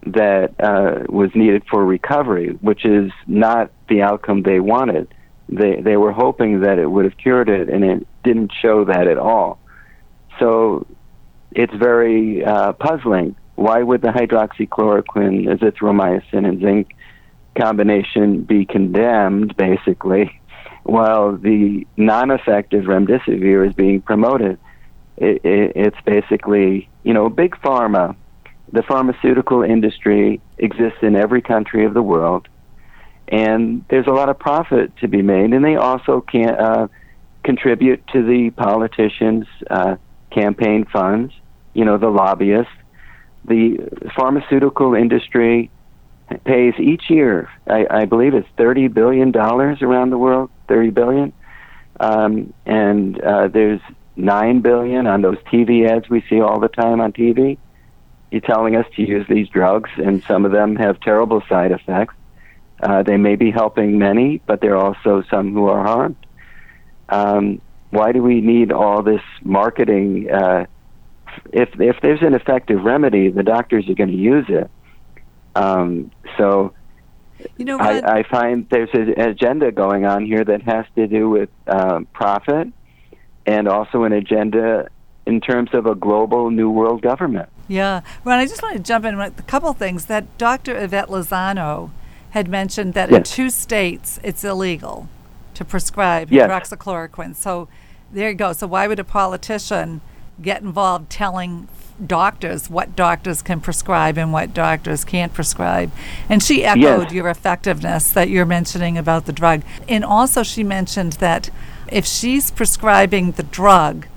[0.05, 5.13] that uh, was needed for recovery, which is not the outcome they wanted.
[5.49, 9.07] They they were hoping that it would have cured it, and it didn't show that
[9.07, 9.59] at all.
[10.39, 10.87] So
[11.51, 13.35] it's very uh, puzzling.
[13.55, 16.95] Why would the hydroxychloroquine, azithromycin, and zinc
[17.59, 20.39] combination be condemned, basically,
[20.83, 24.57] while the non-effective remdesivir is being promoted?
[25.17, 28.15] It, it, it's basically, you know, big pharma
[28.71, 32.47] the pharmaceutical industry exists in every country of the world,
[33.27, 36.87] and there's a lot of profit to be made, and they also can uh,
[37.43, 39.95] contribute to the politicians' uh,
[40.31, 41.33] campaign funds.
[41.73, 42.71] You know, the lobbyists.
[43.45, 43.77] The
[44.15, 45.71] pharmaceutical industry
[46.43, 47.49] pays each year.
[47.67, 50.49] I, I believe it's thirty billion dollars around the world.
[50.67, 51.33] Thirty billion,
[51.99, 53.81] um, and uh, there's
[54.15, 57.57] nine billion on those TV ads we see all the time on TV
[58.31, 62.13] you're telling us to use these drugs, and some of them have terrible side effects.
[62.81, 66.15] Uh, they may be helping many, but there are also some who are harmed.
[67.09, 70.29] Um, why do we need all this marketing?
[70.29, 70.65] Uh,
[71.51, 74.69] if if there's an effective remedy, the doctors are going to use it.
[75.55, 76.73] Um, so,
[77.57, 81.29] you know, I, I, find there's an agenda going on here that has to do
[81.29, 82.67] with uh, profit,
[83.45, 84.89] and also an agenda
[85.25, 87.49] in terms of a global new world government.
[87.67, 88.01] Yeah.
[88.23, 90.75] Ron, I just want to jump in with a couple things that Dr.
[90.75, 91.91] Yvette Lozano
[92.31, 93.17] had mentioned that yes.
[93.17, 95.07] in two states it's illegal
[95.53, 96.49] to prescribe yes.
[96.49, 97.35] hydroxychloroquine.
[97.35, 97.67] So
[98.11, 98.53] there you go.
[98.53, 100.01] So why would a politician
[100.41, 101.67] get involved telling
[102.07, 105.91] doctors what doctors can prescribe and what doctors can't prescribe?
[106.29, 107.11] And she echoed yes.
[107.13, 109.63] your effectiveness that you're mentioning about the drug.
[109.87, 111.49] And also she mentioned that
[111.91, 114.07] if she's prescribing the drug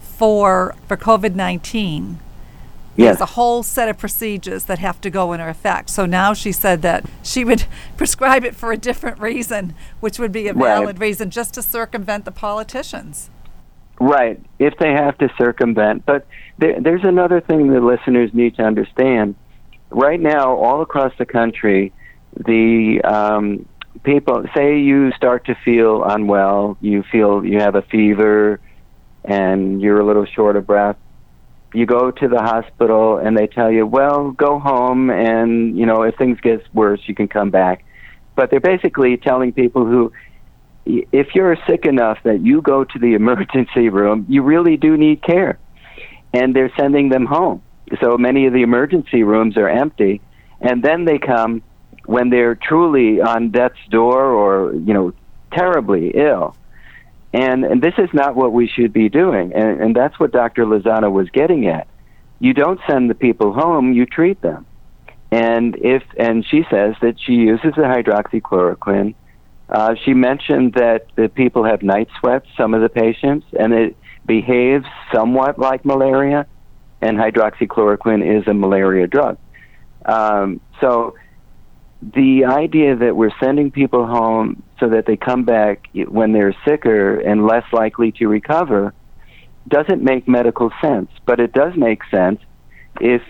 [0.00, 2.16] for for COVID-19
[3.06, 5.88] There's a whole set of procedures that have to go into effect.
[5.88, 7.64] So now she said that she would
[7.96, 11.08] prescribe it for a different reason, which would be a valid Right.
[11.08, 13.30] reason just to circumvent the politicians.
[14.00, 16.06] Right, if they have to circumvent.
[16.06, 16.26] But
[16.58, 19.34] there, there's another thing the listeners need to understand.
[19.90, 21.92] Right now, all across the country,
[22.36, 23.66] the um,
[24.04, 28.60] people say you start to feel unwell, you feel you have a fever,
[29.24, 30.96] and you're a little short of breath.
[31.74, 36.02] You go to the hospital and they tell you, well, go home, and you know
[36.02, 37.84] if things get worse, you can come back.
[38.36, 40.12] But they're basically telling people who
[40.88, 45.22] if you're sick enough that you go to the emergency room, you really do need
[45.22, 45.58] care.
[46.32, 47.62] And they're sending them home.
[48.00, 50.20] So many of the emergency rooms are empty.
[50.60, 51.62] And then they come
[52.04, 55.12] when they're truly on death's door or, you know,
[55.52, 56.54] terribly ill.
[57.32, 59.52] And, and this is not what we should be doing.
[59.54, 60.64] And, and that's what Dr.
[60.64, 61.86] Lozano was getting at.
[62.40, 64.66] You don't send the people home, you treat them.
[65.30, 69.14] And if and she says that she uses the hydroxychloroquine
[69.68, 73.96] uh, she mentioned that the people have night sweats, some of the patients, and it
[74.24, 76.46] behaves somewhat like malaria,
[77.00, 79.38] and hydroxychloroquine is a malaria drug.
[80.04, 81.14] Um, so
[82.00, 87.18] the idea that we're sending people home so that they come back when they're sicker
[87.18, 88.94] and less likely to recover
[89.66, 92.40] doesn't make medical sense, but it does make sense
[93.00, 93.22] if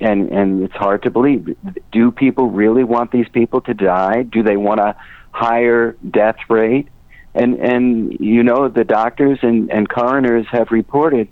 [0.00, 1.56] and and it's hard to believe.
[1.92, 4.22] Do people really want these people to die?
[4.22, 4.96] Do they want a
[5.34, 6.88] higher death rate?
[7.34, 11.28] And and you know the doctors and and coroners have reported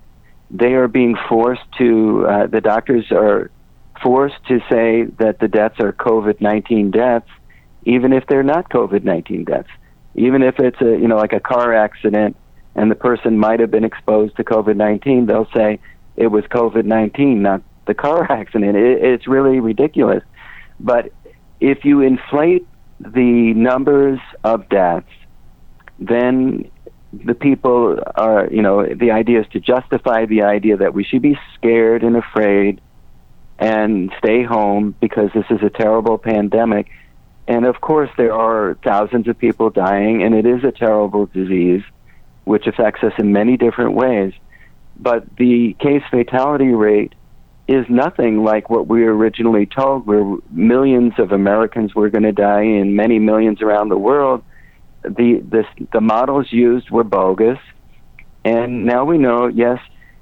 [0.51, 3.49] they are being forced to uh, the doctors are
[4.01, 7.29] forced to say that the deaths are COVID nineteen deaths,
[7.85, 9.69] even if they're not COVID nineteen deaths.
[10.15, 12.35] Even if it's a you know like a car accident
[12.75, 15.79] and the person might have been exposed to COVID nineteen, they'll say
[16.17, 18.75] it was COVID nineteen, not the car accident.
[18.75, 20.23] It, it's really ridiculous.
[20.79, 21.13] But
[21.59, 22.67] if you inflate
[23.03, 25.07] the numbers of deaths,
[25.99, 26.69] then
[27.13, 31.21] the people are, you know, the idea is to justify the idea that we should
[31.21, 32.81] be scared and afraid
[33.59, 36.89] and stay home because this is a terrible pandemic.
[37.47, 41.83] And of course, there are thousands of people dying, and it is a terrible disease
[42.45, 44.33] which affects us in many different ways.
[44.97, 47.13] But the case fatality rate
[47.67, 52.31] is nothing like what we were originally told, where millions of Americans were going to
[52.31, 54.43] die and many millions around the world.
[55.03, 57.59] The, the, the models used were bogus.
[58.43, 59.79] And now we know, yes,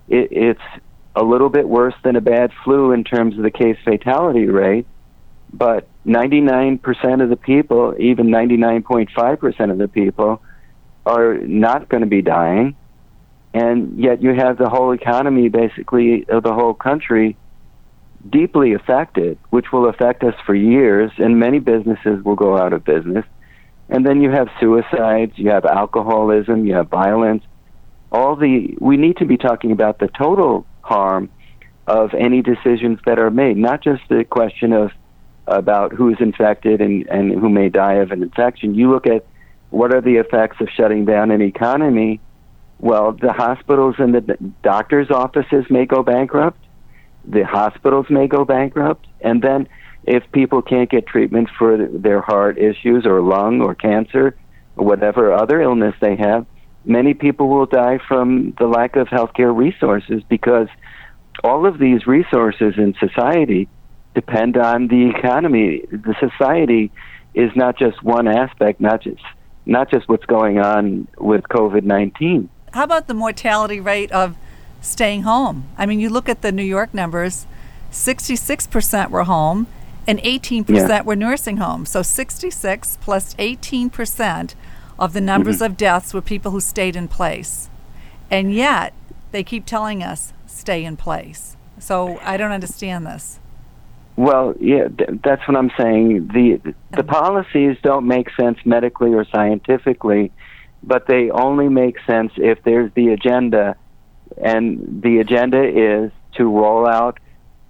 [0.07, 0.81] it, it's
[1.15, 4.85] a little bit worse than a bad flu in terms of the case fatality rate,
[5.51, 10.41] but 99% of the people, even 99.5% of the people,
[11.05, 12.75] are not going to be dying.
[13.53, 17.35] And yet you have the whole economy, basically, of the whole country,
[18.29, 22.85] deeply affected, which will affect us for years, and many businesses will go out of
[22.85, 23.25] business.
[23.89, 27.43] And then you have suicides, you have alcoholism, you have violence.
[28.11, 31.29] All the we need to be talking about the total harm
[31.87, 34.91] of any decisions that are made, not just the question of
[35.47, 38.75] about who's infected and, and who may die of an infection.
[38.75, 39.25] You look at
[39.71, 42.21] what are the effects of shutting down an economy.
[42.81, 46.65] Well, the hospitals and the doctors' offices may go bankrupt.
[47.25, 49.05] The hospitals may go bankrupt.
[49.21, 49.69] And then,
[50.03, 54.35] if people can't get treatment for their heart issues or lung or cancer
[54.75, 56.47] or whatever other illness they have,
[56.83, 60.67] many people will die from the lack of healthcare resources because
[61.43, 63.69] all of these resources in society
[64.15, 65.83] depend on the economy.
[65.91, 66.91] The society
[67.35, 69.21] is not just one aspect, not just
[69.67, 72.49] not just what's going on with COVID nineteen.
[72.71, 74.35] How about the mortality rate of
[74.81, 75.65] staying home?
[75.77, 77.45] I mean, you look at the New York numbers,
[77.91, 79.67] 66% were home
[80.07, 81.01] and 18% Yeah.
[81.01, 81.89] were nursing homes.
[81.89, 84.55] So 66 plus 18%
[84.97, 85.65] of the numbers Mm-hmm.
[85.65, 87.69] of deaths were people who stayed in place.
[88.29, 88.93] And yet,
[89.31, 91.57] they keep telling us stay in place.
[91.79, 93.39] So I don't understand this.
[94.15, 96.27] Well, yeah, th- that's what I'm saying.
[96.33, 96.59] The
[96.95, 100.31] the policies don't make sense medically or scientifically,
[100.83, 103.75] but they only make sense if there's the agenda,
[104.41, 107.19] and the agenda is to roll out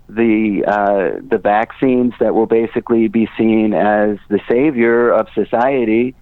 [0.07, 6.15] the uh, the vaccines that will basically be seen as the savior of society.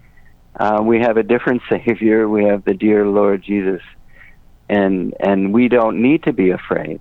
[0.58, 2.28] Uh, we have a different savior.
[2.28, 3.82] We have the dear Lord Jesus,
[4.68, 7.00] and and we don't need to be afraid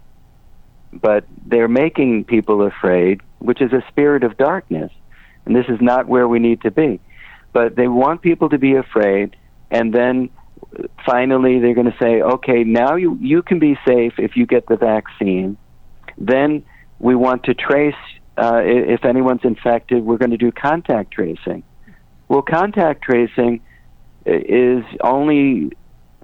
[0.92, 4.92] but they're making people afraid, which is a spirit of darkness.
[5.46, 7.00] And this is not where we need to be.
[7.54, 9.36] But they want people to be afraid,
[9.72, 10.30] and then
[11.06, 14.68] finally they're going to say, okay, now you, you can be safe if you get
[14.68, 15.58] the vaccine.
[16.18, 16.64] Then
[17.00, 17.96] we want to trace
[18.38, 20.04] uh, if anyone's infected.
[20.04, 21.64] We're going to do contact tracing.
[22.28, 23.62] Well, contact tracing
[24.26, 25.72] is only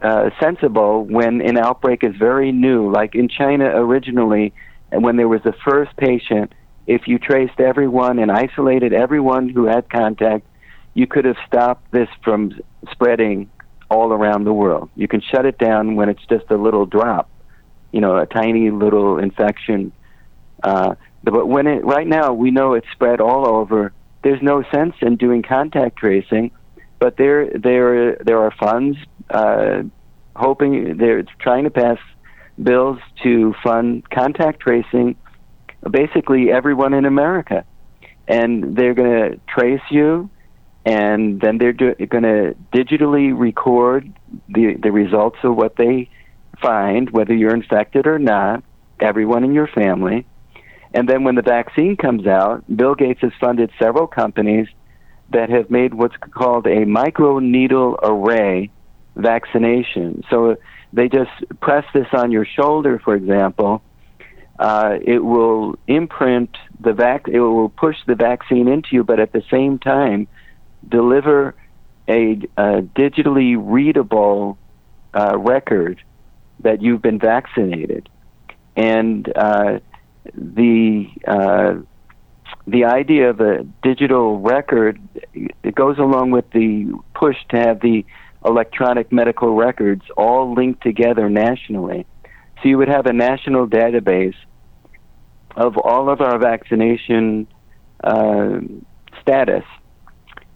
[0.01, 4.53] uh, sensible when an outbreak is very new, like in China originally,
[4.91, 6.53] and when there was the first patient.
[6.87, 10.45] If you traced everyone and isolated everyone who had contact,
[10.95, 12.59] you could have stopped this from
[12.91, 13.51] spreading
[13.91, 14.89] all around the world.
[14.95, 17.29] You can shut it down when it's just a little drop,
[17.91, 19.91] you know, a tiny little infection.
[20.63, 23.93] Uh, but when it right now we know it's spread all over.
[24.23, 26.49] There's no sense in doing contact tracing,
[26.97, 28.97] but there there there are funds
[29.29, 29.83] uh,
[30.35, 31.99] hoping they're trying to pass
[32.61, 35.15] bills to fund contact tracing
[35.89, 37.65] basically everyone in America.
[38.27, 40.29] And they're going to trace you,
[40.85, 44.11] and then they're going to digitally record
[44.47, 46.09] the, the results of what they
[46.61, 48.63] find, whether you're infected or not,
[48.99, 50.25] everyone in your family.
[50.93, 54.67] And then when the vaccine comes out, Bill Gates has funded several companies
[55.31, 58.69] that have made what's called a microneedle array
[59.15, 60.23] vaccination.
[60.29, 60.57] So
[60.93, 61.31] they just
[61.61, 63.81] press this on your shoulder, for example.
[64.57, 67.27] Uh, it will imprint the vac.
[67.27, 70.27] It will push the vaccine into you, but at the same time,
[70.89, 71.55] deliver
[72.07, 74.57] a, a digitally readable
[75.13, 76.01] uh, record
[76.59, 78.09] that you've been vaccinated,
[78.75, 79.79] and uh,
[80.33, 81.75] the uh,
[82.67, 84.99] the idea of a digital record
[85.33, 88.05] it goes along with the push to have the
[88.45, 92.05] electronic medical records all linked together nationally.
[92.61, 94.35] So you would have a national database
[95.55, 97.47] of all of our vaccination
[98.03, 98.59] uh,
[99.21, 99.63] status,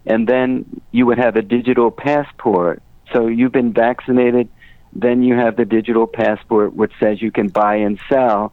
[0.10, 2.82] and then you would have a digital passport.
[3.14, 4.50] So you've been vaccinated,
[4.92, 8.52] then you have the digital passport which says you can buy and sell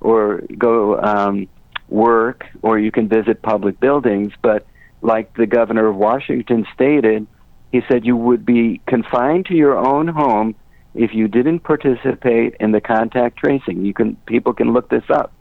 [0.00, 1.48] or go um,
[1.88, 4.34] work or you can visit public buildings.
[4.42, 4.66] But
[5.00, 7.26] like the governor of Washington stated,
[7.72, 10.54] he said you would be confined to your own home
[10.94, 13.84] if you didn't participate in the contact tracing.
[13.84, 15.32] You can people can look this up.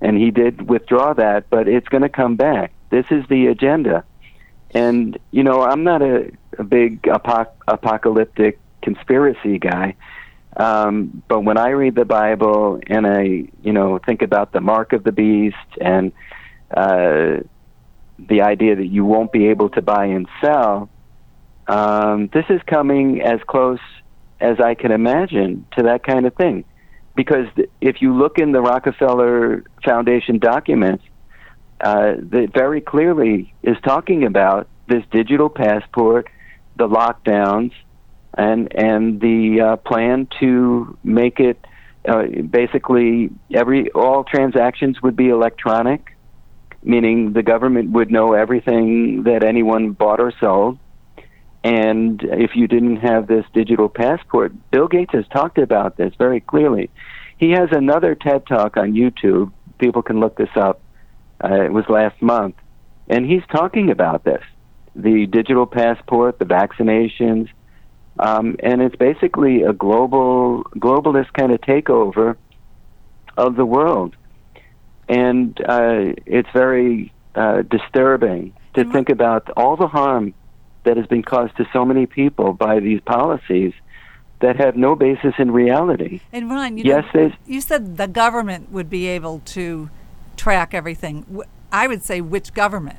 [0.00, 2.72] And he did withdraw that, but it's going to come back.
[2.90, 4.04] This is the agenda.
[4.72, 9.96] And you know, I'm not a, a big apoc- apocalyptic conspiracy guy.
[10.56, 14.92] Um, but when I read the Bible and I, you know, think about the mark
[14.92, 16.12] of the beast and
[16.74, 17.38] uh,
[18.18, 20.90] the idea that you won't be able to buy and sell,
[21.68, 23.78] um, this is coming as close
[24.40, 26.64] as I can imagine to that kind of thing.
[27.14, 27.46] Because
[27.80, 31.04] if you look in the Rockefeller Foundation documents,
[31.80, 36.28] uh, that very clearly is talking about this digital passport,
[36.76, 37.72] the lockdowns,
[38.34, 41.64] and and the uh, plan to make it
[42.08, 46.16] uh, basically every all transactions would be electronic,
[46.82, 50.78] meaning the government would know everything that anyone bought or sold.
[51.62, 56.40] And if you didn't have this digital passport, Bill Gates has talked about this very
[56.40, 56.88] clearly.
[57.36, 59.52] He has another TED talk on YouTube.
[59.78, 60.80] People can look this up.
[61.42, 62.56] Uh, it was last month.
[63.08, 64.42] And he's talking about this
[64.94, 67.48] the digital passport, the vaccinations.
[68.18, 72.36] Um, and it's basically a global, globalist kind of takeover
[73.36, 74.16] of the world.
[75.08, 80.34] And uh, it's very uh, disturbing to think about all the harm
[80.84, 83.72] that has been caused to so many people by these policies
[84.40, 86.20] that have no basis in reality.
[86.32, 89.90] And Ron, you, yes, know, you said the government would be able to
[90.40, 91.42] track everything.
[91.70, 92.98] I would say which government,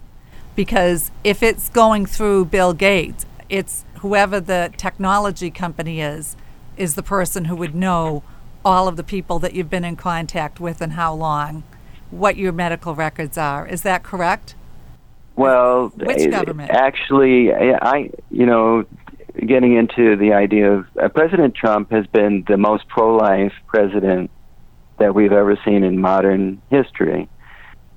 [0.55, 6.37] because if it's going through Bill Gates, it's whoever the technology company is,
[6.77, 8.23] is the person who would know
[8.63, 11.63] all of the people that you've been in contact with and how long,
[12.11, 13.67] what your medical records are.
[13.67, 14.53] Is that correct?
[15.35, 16.69] Well, which government?
[16.69, 18.85] Actually, I you know,
[19.47, 24.29] getting into the idea of uh, President Trump has been the most pro-life president
[25.01, 27.29] that we've ever seen in modern history,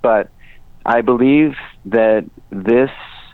[0.02, 0.30] but
[0.84, 1.54] I believe
[1.86, 2.90] that this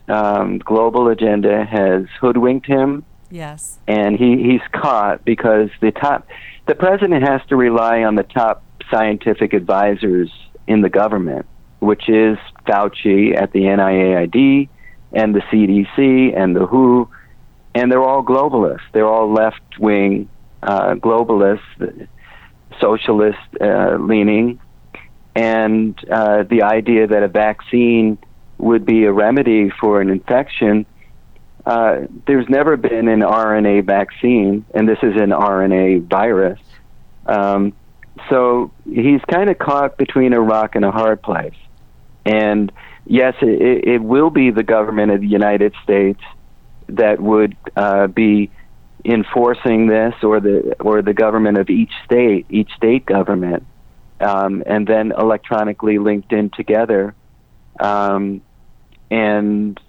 [0.08, 3.04] um, global agenda has hoodwinked him.
[3.30, 3.78] Yes.
[3.86, 6.26] And he, he's caught because the top,
[6.66, 10.30] the president has to rely on the top scientific advisors
[10.66, 11.46] in the government
[11.80, 14.68] which is Fauci at the NIAID
[15.12, 17.08] and the CDC and the WHO,
[17.74, 18.82] and they're all globalists.
[18.92, 20.28] They're all left wing
[20.62, 22.08] uh, globalists,
[22.78, 24.60] socialist uh, leaning,
[25.34, 28.18] and uh, the idea that a vaccine
[28.58, 30.86] would be a remedy for an infection.
[31.64, 36.60] Uh, there's never been an RNA vaccine, and this is an RNA virus.
[37.26, 37.72] Um,
[38.28, 41.54] so he's kind of caught between a rock and a hard place.
[42.24, 42.72] And
[43.06, 46.20] yes, it, it will be the government of the United States
[46.88, 48.50] that would uh, be
[49.04, 53.66] enforcing this, or the or the government of each state, each state government,
[54.20, 57.14] um, and then electronically linked in together.
[57.78, 58.42] Um,
[59.10, 59.80] and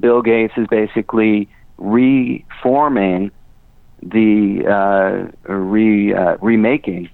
[0.00, 1.48] Bill Gates is basically
[1.78, 3.30] reforming
[4.02, 7.10] the uh, re uh, remaking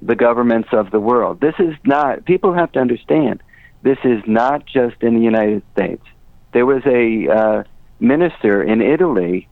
[0.00, 1.40] the governments of the world.
[1.40, 2.24] This is not.
[2.24, 3.42] People have to understand.
[3.82, 6.04] This is not just in the United States.
[6.52, 7.64] There was a uh,
[7.98, 9.48] minister in Italy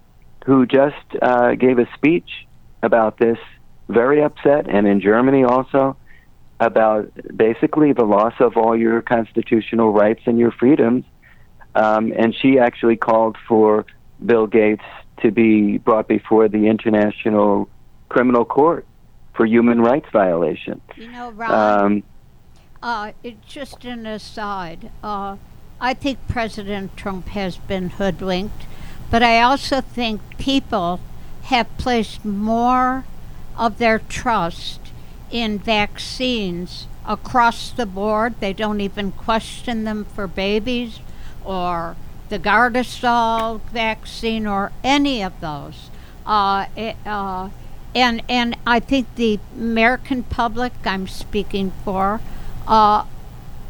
[0.50, 2.28] who just uh, gave a speech
[2.82, 3.38] about this,
[3.86, 5.96] very upset, and in Germany also,
[6.58, 11.04] about basically the loss of all your constitutional rights and your freedoms.
[11.76, 13.86] Um, and she actually called for
[14.26, 14.82] Bill Gates
[15.22, 17.68] to be brought before the International
[18.08, 18.84] Criminal Court
[19.34, 20.80] for human rights violation.
[20.96, 22.02] You know, Ron, um,
[22.82, 24.90] uh, it's just an aside.
[25.00, 25.36] Uh,
[25.80, 28.64] I think President Trump has been hoodwinked,
[29.10, 31.00] but I also think people
[31.44, 33.04] have placed more
[33.56, 34.80] of their trust
[35.30, 38.34] in vaccines across the board.
[38.40, 41.00] They don't even question them for babies
[41.44, 41.96] or
[42.28, 45.90] the Gardasil vaccine or any of those.
[46.24, 47.50] Uh, it, uh,
[47.94, 52.20] and and I think the American public I'm speaking for
[52.68, 53.04] uh,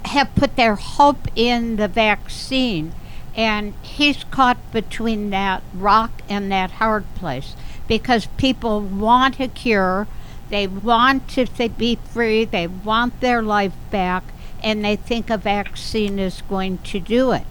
[0.04, 2.92] have put their hope in the vaccine,
[3.36, 7.54] and he's caught between that rock and that hard place
[7.86, 10.06] because people want a cure,
[10.48, 14.24] they want to be free, they want their life back,
[14.62, 17.46] and they think a vaccine is going to do it.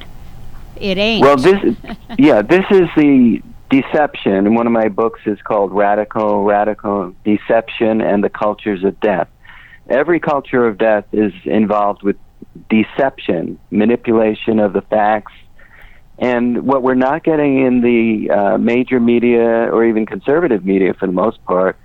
[0.75, 1.23] It ain't.
[1.23, 1.75] Well, this,
[2.17, 4.33] yeah, this is the deception.
[4.33, 9.27] And one of my books is called Radical, Radical Deception and the Cultures of Death.
[9.89, 12.15] Every culture of death is involved with
[12.69, 15.33] deception, manipulation of the facts.
[16.19, 21.05] And what we're not getting in the uh, major media or even conservative media for
[21.05, 21.77] the most part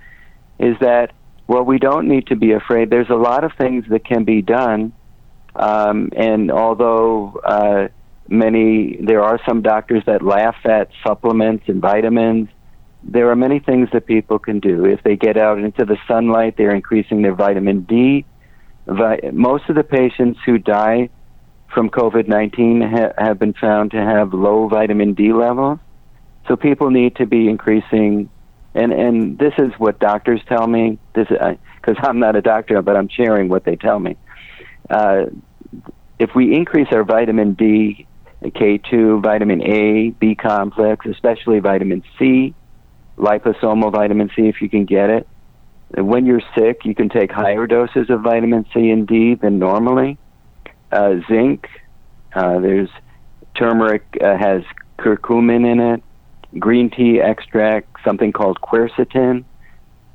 [0.59, 1.13] is that,
[1.47, 2.89] well, we don't need to be afraid.
[2.89, 4.91] There's a lot of things that can be done.
[5.55, 7.87] Um, and although uh,
[8.27, 12.49] many there are some doctors that laugh at supplements and vitamins
[13.03, 16.55] there are many things that people can do if they get out into the sunlight
[16.57, 18.25] they're increasing their vitamin d
[18.87, 21.09] Vi- most of the patients who die
[21.75, 25.77] from covid-19 ha- have been found to have low vitamin d levels
[26.47, 28.27] so people need to be increasing
[28.73, 33.09] and and this is what doctors tell me because i'm not a doctor but i'm
[33.09, 34.15] sharing what they tell me
[34.89, 35.25] uh,
[36.19, 38.07] if we increase our vitamin D
[38.43, 42.53] K2, vitamin A, B complex, especially vitamin C,
[43.17, 45.27] liposomal vitamin C if you can get it.
[45.97, 50.17] When you're sick, you can take higher doses of vitamin C and D than normally.
[50.91, 51.67] Uh, zinc,
[52.33, 52.89] uh, there's
[53.55, 54.63] turmeric uh, has
[54.97, 56.03] curcumin in it.
[56.59, 59.43] Green tea extract, something called quercetin.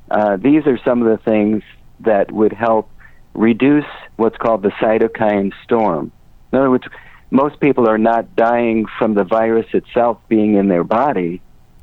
[0.09, 1.63] Uh, these are some of the things
[1.99, 2.89] that would help
[3.33, 6.11] reduce what's called the cytokine storm.
[6.51, 6.85] In other words,
[7.29, 11.41] most people are not dying from the virus itself being in their body.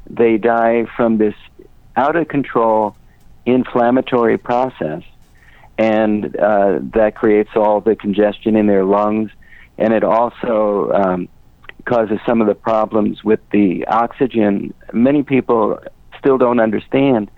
[0.09, 1.35] They die from this
[1.97, 2.97] out of control
[3.47, 5.03] inflammatory process.
[5.79, 9.31] And uh, that creates all the congestion in their lungs.
[9.79, 11.29] And it also um,
[11.85, 14.75] causes some of the problems with the oxygen.
[14.93, 15.79] Many people
[16.19, 17.31] still don't understand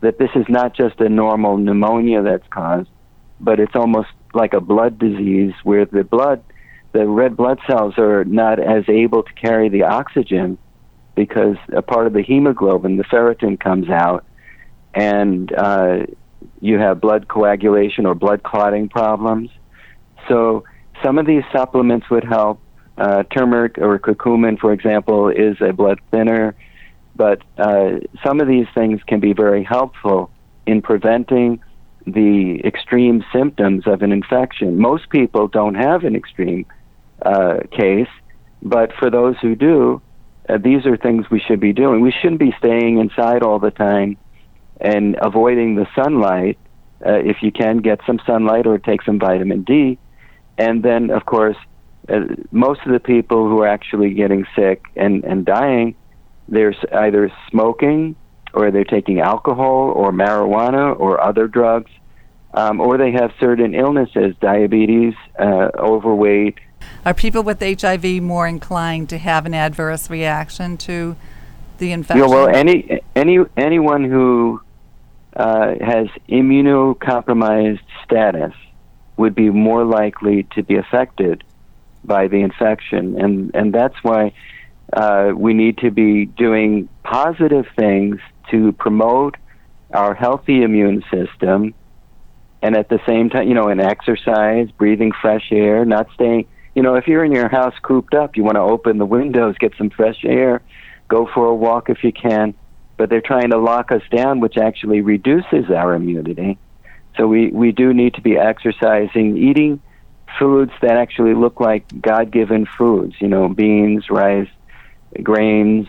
[0.00, 2.90] that this is not just a normal pneumonia that's caused,
[3.40, 6.42] but it's almost like a blood disease where the blood
[6.92, 10.56] the red blood cells are not as able to carry the oxygen
[11.14, 14.24] because a part of the hemoglobin, the ferritin, comes out,
[14.94, 16.06] and uh,
[16.60, 19.50] you have blood coagulation or blood clotting problems.
[20.28, 20.64] So
[21.02, 22.60] some of these supplements would help.
[22.98, 26.54] Uh, turmeric or curcumin, for example, is a blood thinner,
[27.14, 27.90] but uh,
[28.24, 30.30] some of these things can be very helpful
[30.66, 31.60] in preventing
[32.06, 34.78] the extreme symptoms of an infection.
[34.78, 36.64] Most people don't have an extreme
[37.20, 38.08] uh, case.
[38.62, 40.00] But for those who do,
[40.48, 42.00] uh, these are things we should be doing.
[42.00, 44.16] We shouldn't be staying inside all the time
[44.80, 46.58] and avoiding the sunlight.
[47.04, 49.98] Uh, if you can, get some sunlight or take some vitamin D.
[50.56, 51.56] And then, of course,
[52.08, 52.20] uh,
[52.50, 55.94] most of the people who are actually getting sick and, and dying,
[56.48, 58.16] they're either smoking
[58.54, 61.90] or they're taking alcohol or marijuana or other drugs,
[62.54, 66.58] um, or they have certain illnesses, diabetes, uh, overweight,
[67.04, 71.16] are people with HIV more inclined to have an adverse reaction to
[71.78, 72.28] the infection?
[72.28, 74.60] Well, any any anyone who
[75.36, 78.54] uh, has immunocompromised status
[79.18, 81.44] would be more likely to be affected
[82.04, 84.32] by the infection, and and that's why
[84.92, 88.18] uh, we need to be doing positive things
[88.50, 89.36] to promote
[89.92, 91.74] our healthy immune system,
[92.62, 96.46] and at the same time, you know, in exercise, breathing fresh air, not staying.
[96.74, 99.56] You know, if you're in your house cooped up, you want to open the windows,
[99.58, 100.62] get some fresh air,
[101.08, 102.54] go for a walk if you can.
[102.96, 106.58] But they're trying to lock us down, which actually reduces our immunity.
[107.16, 109.80] So we, we do need to be exercising, eating
[110.38, 114.48] foods that actually look like God given foods, you know, beans, rice,
[115.22, 115.86] grains,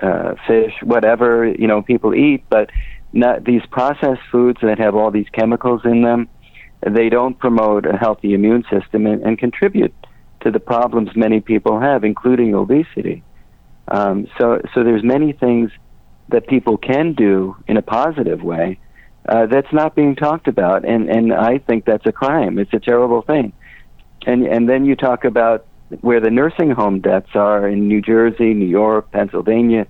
[0.00, 2.70] uh, fish, whatever, you know, people eat, but
[3.12, 6.28] not these processed foods that have all these chemicals in them.
[6.82, 9.94] They don't promote a healthy immune system and, and contribute
[10.40, 13.22] to the problems many people have, including obesity.
[13.88, 15.70] Um, so, so there's many things
[16.28, 18.78] that people can do in a positive way
[19.28, 22.58] uh, that's not being talked about, and and I think that's a crime.
[22.58, 23.52] It's a terrible thing.
[24.26, 25.66] And and then you talk about
[26.00, 29.86] where the nursing home deaths are in New Jersey, New York, Pennsylvania.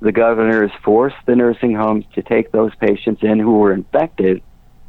[0.00, 4.42] The governors forced the nursing homes to take those patients in who were infected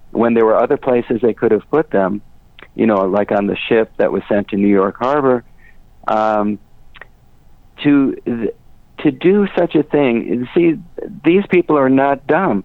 [0.09, 2.23] when there were other places they could have put them,
[2.73, 5.43] you know, like on the ship that was sent to New York Harbor.
[6.07, 6.57] Um,
[7.83, 8.51] to
[9.03, 10.79] to do such a thing, see,
[11.23, 12.63] these people are not dumb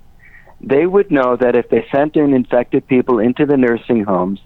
[0.61, 4.41] they would know that if they sent in infected people into the nursing homes,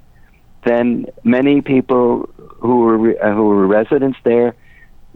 [0.64, 4.54] then many people who were uh, who were residents there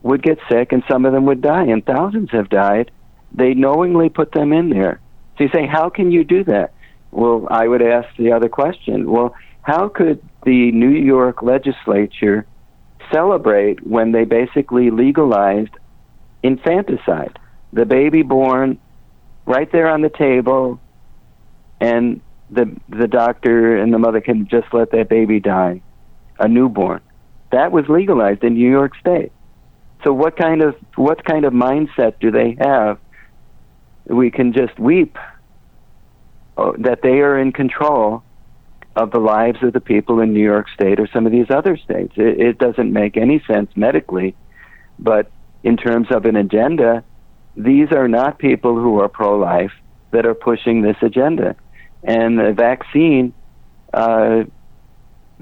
[0.03, 2.91] would get sick, and some of them would die, and thousands have died.
[3.33, 5.01] They knowingly put them in there.
[5.37, 6.73] So you say, how can you do that?
[7.11, 9.11] Well, I would ask the other question.
[9.11, 12.47] Well, how could the New York legislature
[13.13, 15.75] celebrate when they basically legalized
[16.47, 17.39] infanticide?
[17.73, 18.79] The baby born
[19.45, 20.81] right there on the table
[21.81, 22.21] and
[22.51, 25.83] the the doctor and the mother can just let that baby die,
[26.39, 27.01] a newborn.
[27.53, 29.33] That was legalized in New York State.
[30.05, 32.99] So what kind of what kind of mindset do they have?
[34.07, 35.19] We can just weep
[36.57, 38.23] oh, that they are in control
[38.95, 41.77] of the lives of the people in New York State or some of these other
[41.77, 42.15] states.
[42.17, 44.35] It, it doesn't make any sense medically,
[44.99, 45.31] but
[45.67, 47.03] in terms of an agenda,
[47.57, 49.73] these are not people who are pro-life
[50.13, 51.57] that are pushing this agenda.
[52.05, 53.35] And the vaccine
[53.93, 54.45] uh,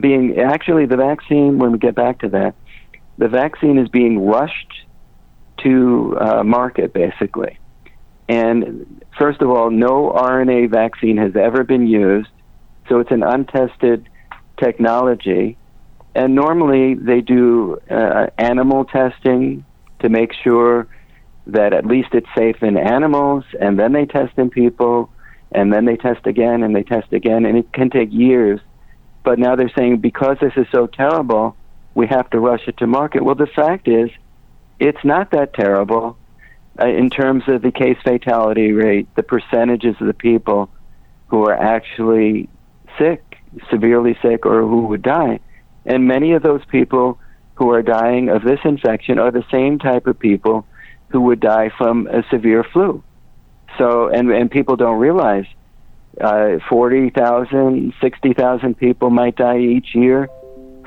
[0.00, 2.54] being actually the vaccine when we get back to that
[3.18, 4.72] the vaccine is being rushed
[5.58, 7.58] to uh, market basically.
[8.26, 12.30] And first of all no rna vaccine has ever been used
[12.88, 14.08] so it's an untested
[14.56, 15.56] technology.
[16.14, 19.64] And normally they do uh, animal testing
[20.04, 20.86] to make sure
[21.46, 25.10] that at least it's safe in animals and then they test in people
[25.50, 28.60] and then they test again and they test again, and it can take years.
[29.22, 31.56] But now they're saying because this is so terrible,
[31.94, 33.24] we have to rush it to market.
[33.24, 34.10] Well, the fact is,
[34.80, 36.18] it's not that terrible
[36.78, 40.68] uh, in terms of the case fatality rate, the percentages of the people
[41.28, 42.48] who are actually
[42.98, 43.22] sick,
[43.70, 45.38] severely sick, or who would die.
[45.86, 47.20] And many of those people
[47.54, 50.66] who are dying of this infection are the same type of people
[51.08, 53.02] who would die from a severe flu.
[53.78, 55.46] So, and and people don't realize
[56.20, 60.28] uh, 40,000, 60,000 people might die each year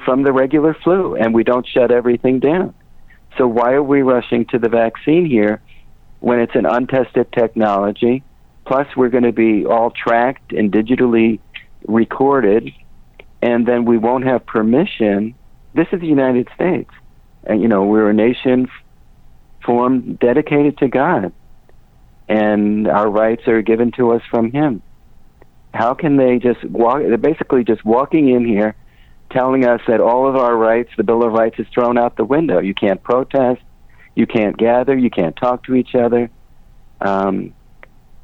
[0.05, 2.73] from the regular flu, and we don't shut everything down.
[3.37, 5.61] So why are we rushing to the vaccine here
[6.19, 8.23] when it's an untested technology?
[8.65, 11.39] Plus, we're going to be all tracked and digitally
[11.87, 12.71] recorded,
[13.41, 15.35] and then we won't have permission.
[15.77, 16.89] This is the United States,
[17.45, 18.67] and you know we're a nation
[19.63, 21.31] formed dedicated to God
[22.27, 24.81] and our rights are given to us from Him.
[25.73, 26.99] How can they just walk?
[26.99, 28.75] They're basically just walking in here,
[29.31, 32.25] telling us that all of our rights, the Bill of Rights, is thrown out the
[32.25, 32.59] window.
[32.59, 33.61] You can't protest,
[34.15, 36.29] you can't gather, you can't talk to each other.
[36.99, 37.53] Um,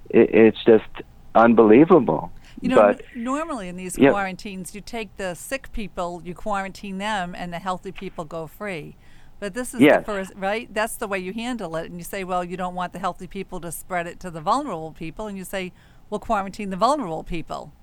[0.10, 0.89] it, it's just
[1.36, 2.32] unbelievable.
[2.64, 6.97] You know, but, n- normally in these quarantines, you take the sick people, you quarantine
[6.97, 8.95] them, and the healthy people go free.
[9.39, 9.99] But this is yes.
[9.99, 10.74] the first, right?
[10.74, 11.91] That's the way you handle it.
[11.91, 14.39] And you say, well, you don't want the healthy people to spread it to the
[14.39, 15.28] vulnerable people.
[15.28, 15.74] And you say,
[16.09, 17.74] we'll quarantine the vulnerable people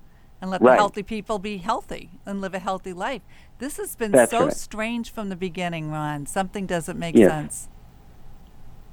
[0.41, 0.71] and let right.
[0.73, 3.21] the healthy people be healthy and live a healthy life.
[3.59, 4.53] This has been That's so right.
[4.53, 6.25] strange from the beginning, Ron.
[6.25, 7.29] Something doesn't make yes.
[7.29, 7.69] sense.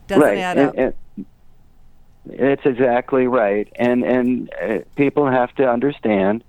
[0.07, 0.39] Doesn't right.
[0.39, 0.75] add and, up.
[0.77, 0.95] And
[2.29, 3.69] it's exactly right.
[3.77, 6.45] And, and uh, people have to understand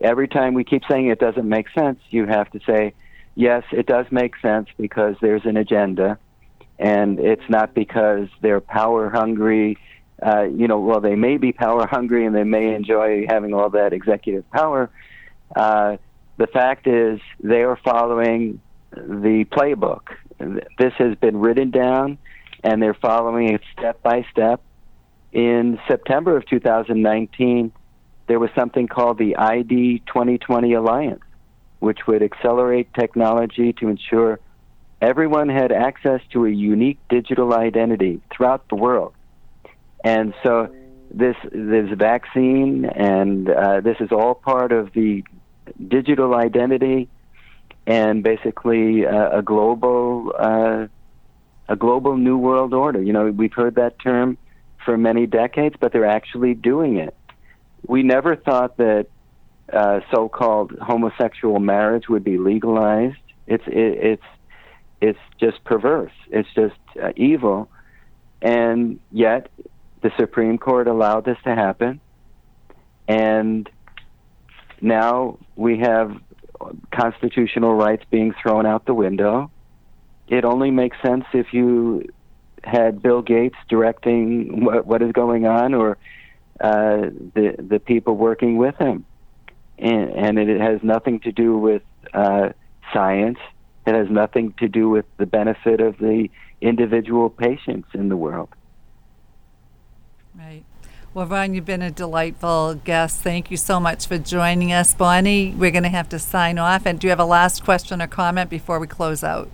[0.00, 2.94] every time we keep saying it doesn't make sense, you have to say,
[3.34, 6.18] yes, it does make sense because there's an agenda,
[6.78, 9.78] and it's not because they're power hungry
[10.24, 13.70] uh, you know, well, they may be power hungry and they may enjoy having all
[13.70, 14.90] that executive power.
[15.54, 15.96] Uh,
[16.36, 18.60] the fact is, they are following
[18.90, 20.02] the playbook.
[20.78, 22.18] This has been written down,
[22.64, 24.60] and they're following it step by step.
[25.32, 27.72] In September of 2019,
[28.26, 31.22] there was something called the ID 2020 Alliance,
[31.80, 34.40] which would accelerate technology to ensure
[35.00, 39.14] everyone had access to a unique digital identity throughout the world.
[40.04, 40.74] And so
[41.10, 45.24] this this vaccine and uh, this is all part of the
[45.88, 47.08] digital identity
[47.86, 50.86] and basically uh, a global uh,
[51.68, 53.02] a global new world order.
[53.02, 54.38] You know, we've heard that term
[54.84, 57.14] for many decades, but they're actually doing it.
[57.86, 59.06] We never thought that
[59.72, 63.16] uh, so-called homosexual marriage would be legalized.
[63.46, 63.72] It's it,
[64.12, 64.22] it's
[65.00, 66.12] it's just perverse.
[66.30, 67.70] It's just uh, evil,
[68.42, 69.50] and yet
[70.02, 72.00] the Supreme Court allowed this to happen,
[73.06, 73.68] and
[74.80, 76.16] now we have
[76.90, 79.50] constitutional rights being thrown out the window.
[80.28, 82.08] It only makes sense if you
[82.64, 85.98] had Bill Gates directing what, what is going on, or
[86.60, 89.04] uh, the the people working with him,
[89.78, 91.82] and, and it has nothing to do with
[92.12, 92.50] uh,
[92.92, 93.38] science.
[93.86, 96.28] It has nothing to do with the benefit of the
[96.60, 98.50] individual patients in the world.
[100.36, 100.64] Right.
[101.14, 103.22] Well, Ron, you've been a delightful guest.
[103.22, 104.92] Thank you so much for joining us.
[104.92, 106.84] Bonnie, we're going to have to sign off.
[106.84, 109.50] And do you have a last question or comment before we close out?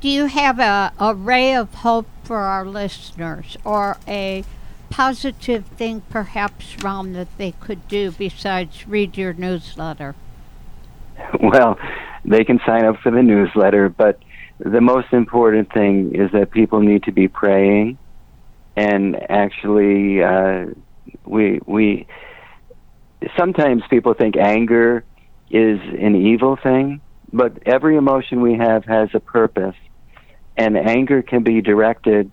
[0.00, 4.44] Do you have a, a ray of hope for our listeners or a
[4.88, 10.14] positive thing, perhaps, Ron, that they could do besides read your newsletter?
[11.38, 11.78] Well,
[12.24, 14.20] they can sign up for the newsletter, but
[14.58, 17.98] the most important thing is that people need to be praying
[18.76, 20.66] and actually uh,
[21.24, 22.06] we we
[23.36, 25.04] sometimes people think anger
[25.50, 27.00] is an evil thing,
[27.32, 29.76] but every emotion we have has a purpose,
[30.56, 32.30] and anger can be directed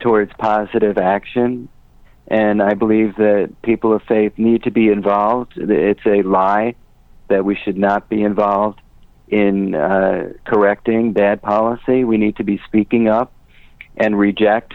[0.00, 1.68] towards positive action.
[2.28, 5.54] And I believe that people of faith need to be involved.
[5.56, 6.76] It's a lie
[7.28, 8.80] that we should not be involved
[9.28, 12.04] in uh, correcting bad policy.
[12.04, 13.32] We need to be speaking up
[13.96, 14.74] and reject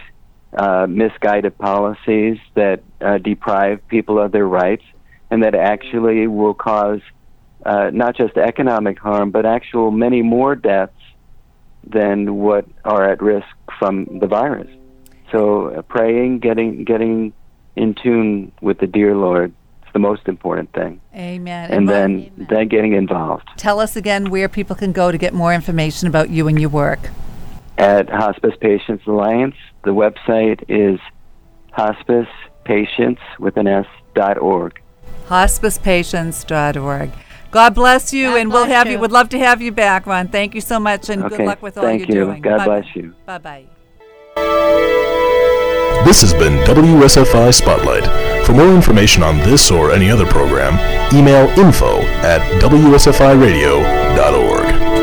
[0.56, 4.84] uh, misguided policies that uh, deprive people of their rights
[5.30, 7.00] and that actually will cause
[7.64, 10.92] uh, not just economic harm, but actual many more deaths
[11.84, 13.46] than what are at risk
[13.78, 14.68] from the virus.
[15.32, 17.32] So uh, praying, getting getting
[17.74, 19.52] in tune with the dear Lord
[19.86, 21.00] is the most important thing.
[21.14, 21.70] Amen.
[21.70, 22.46] And then Amen.
[22.48, 26.30] then getting involved Tell us again where people can go to get more information about
[26.30, 27.00] you and your work.
[27.78, 29.56] at Hospice Patients Alliance.
[29.86, 31.00] The website is
[31.70, 32.26] hospice
[32.64, 34.80] patients with an S dot org.
[35.28, 37.12] hospicepatients.org.
[37.52, 38.94] God bless you, God and we'll have you.
[38.94, 38.98] you.
[38.98, 40.26] Would love to have you back, Ron.
[40.26, 42.24] Thank you so much, and good luck with all thank you're you.
[42.24, 42.42] doing.
[42.42, 43.14] God bless you.
[43.26, 43.64] Bye bye.
[46.04, 48.06] This has been WSFI Spotlight.
[48.44, 50.74] For more information on this or any other program,
[51.14, 54.95] email info at wsfiradio.org.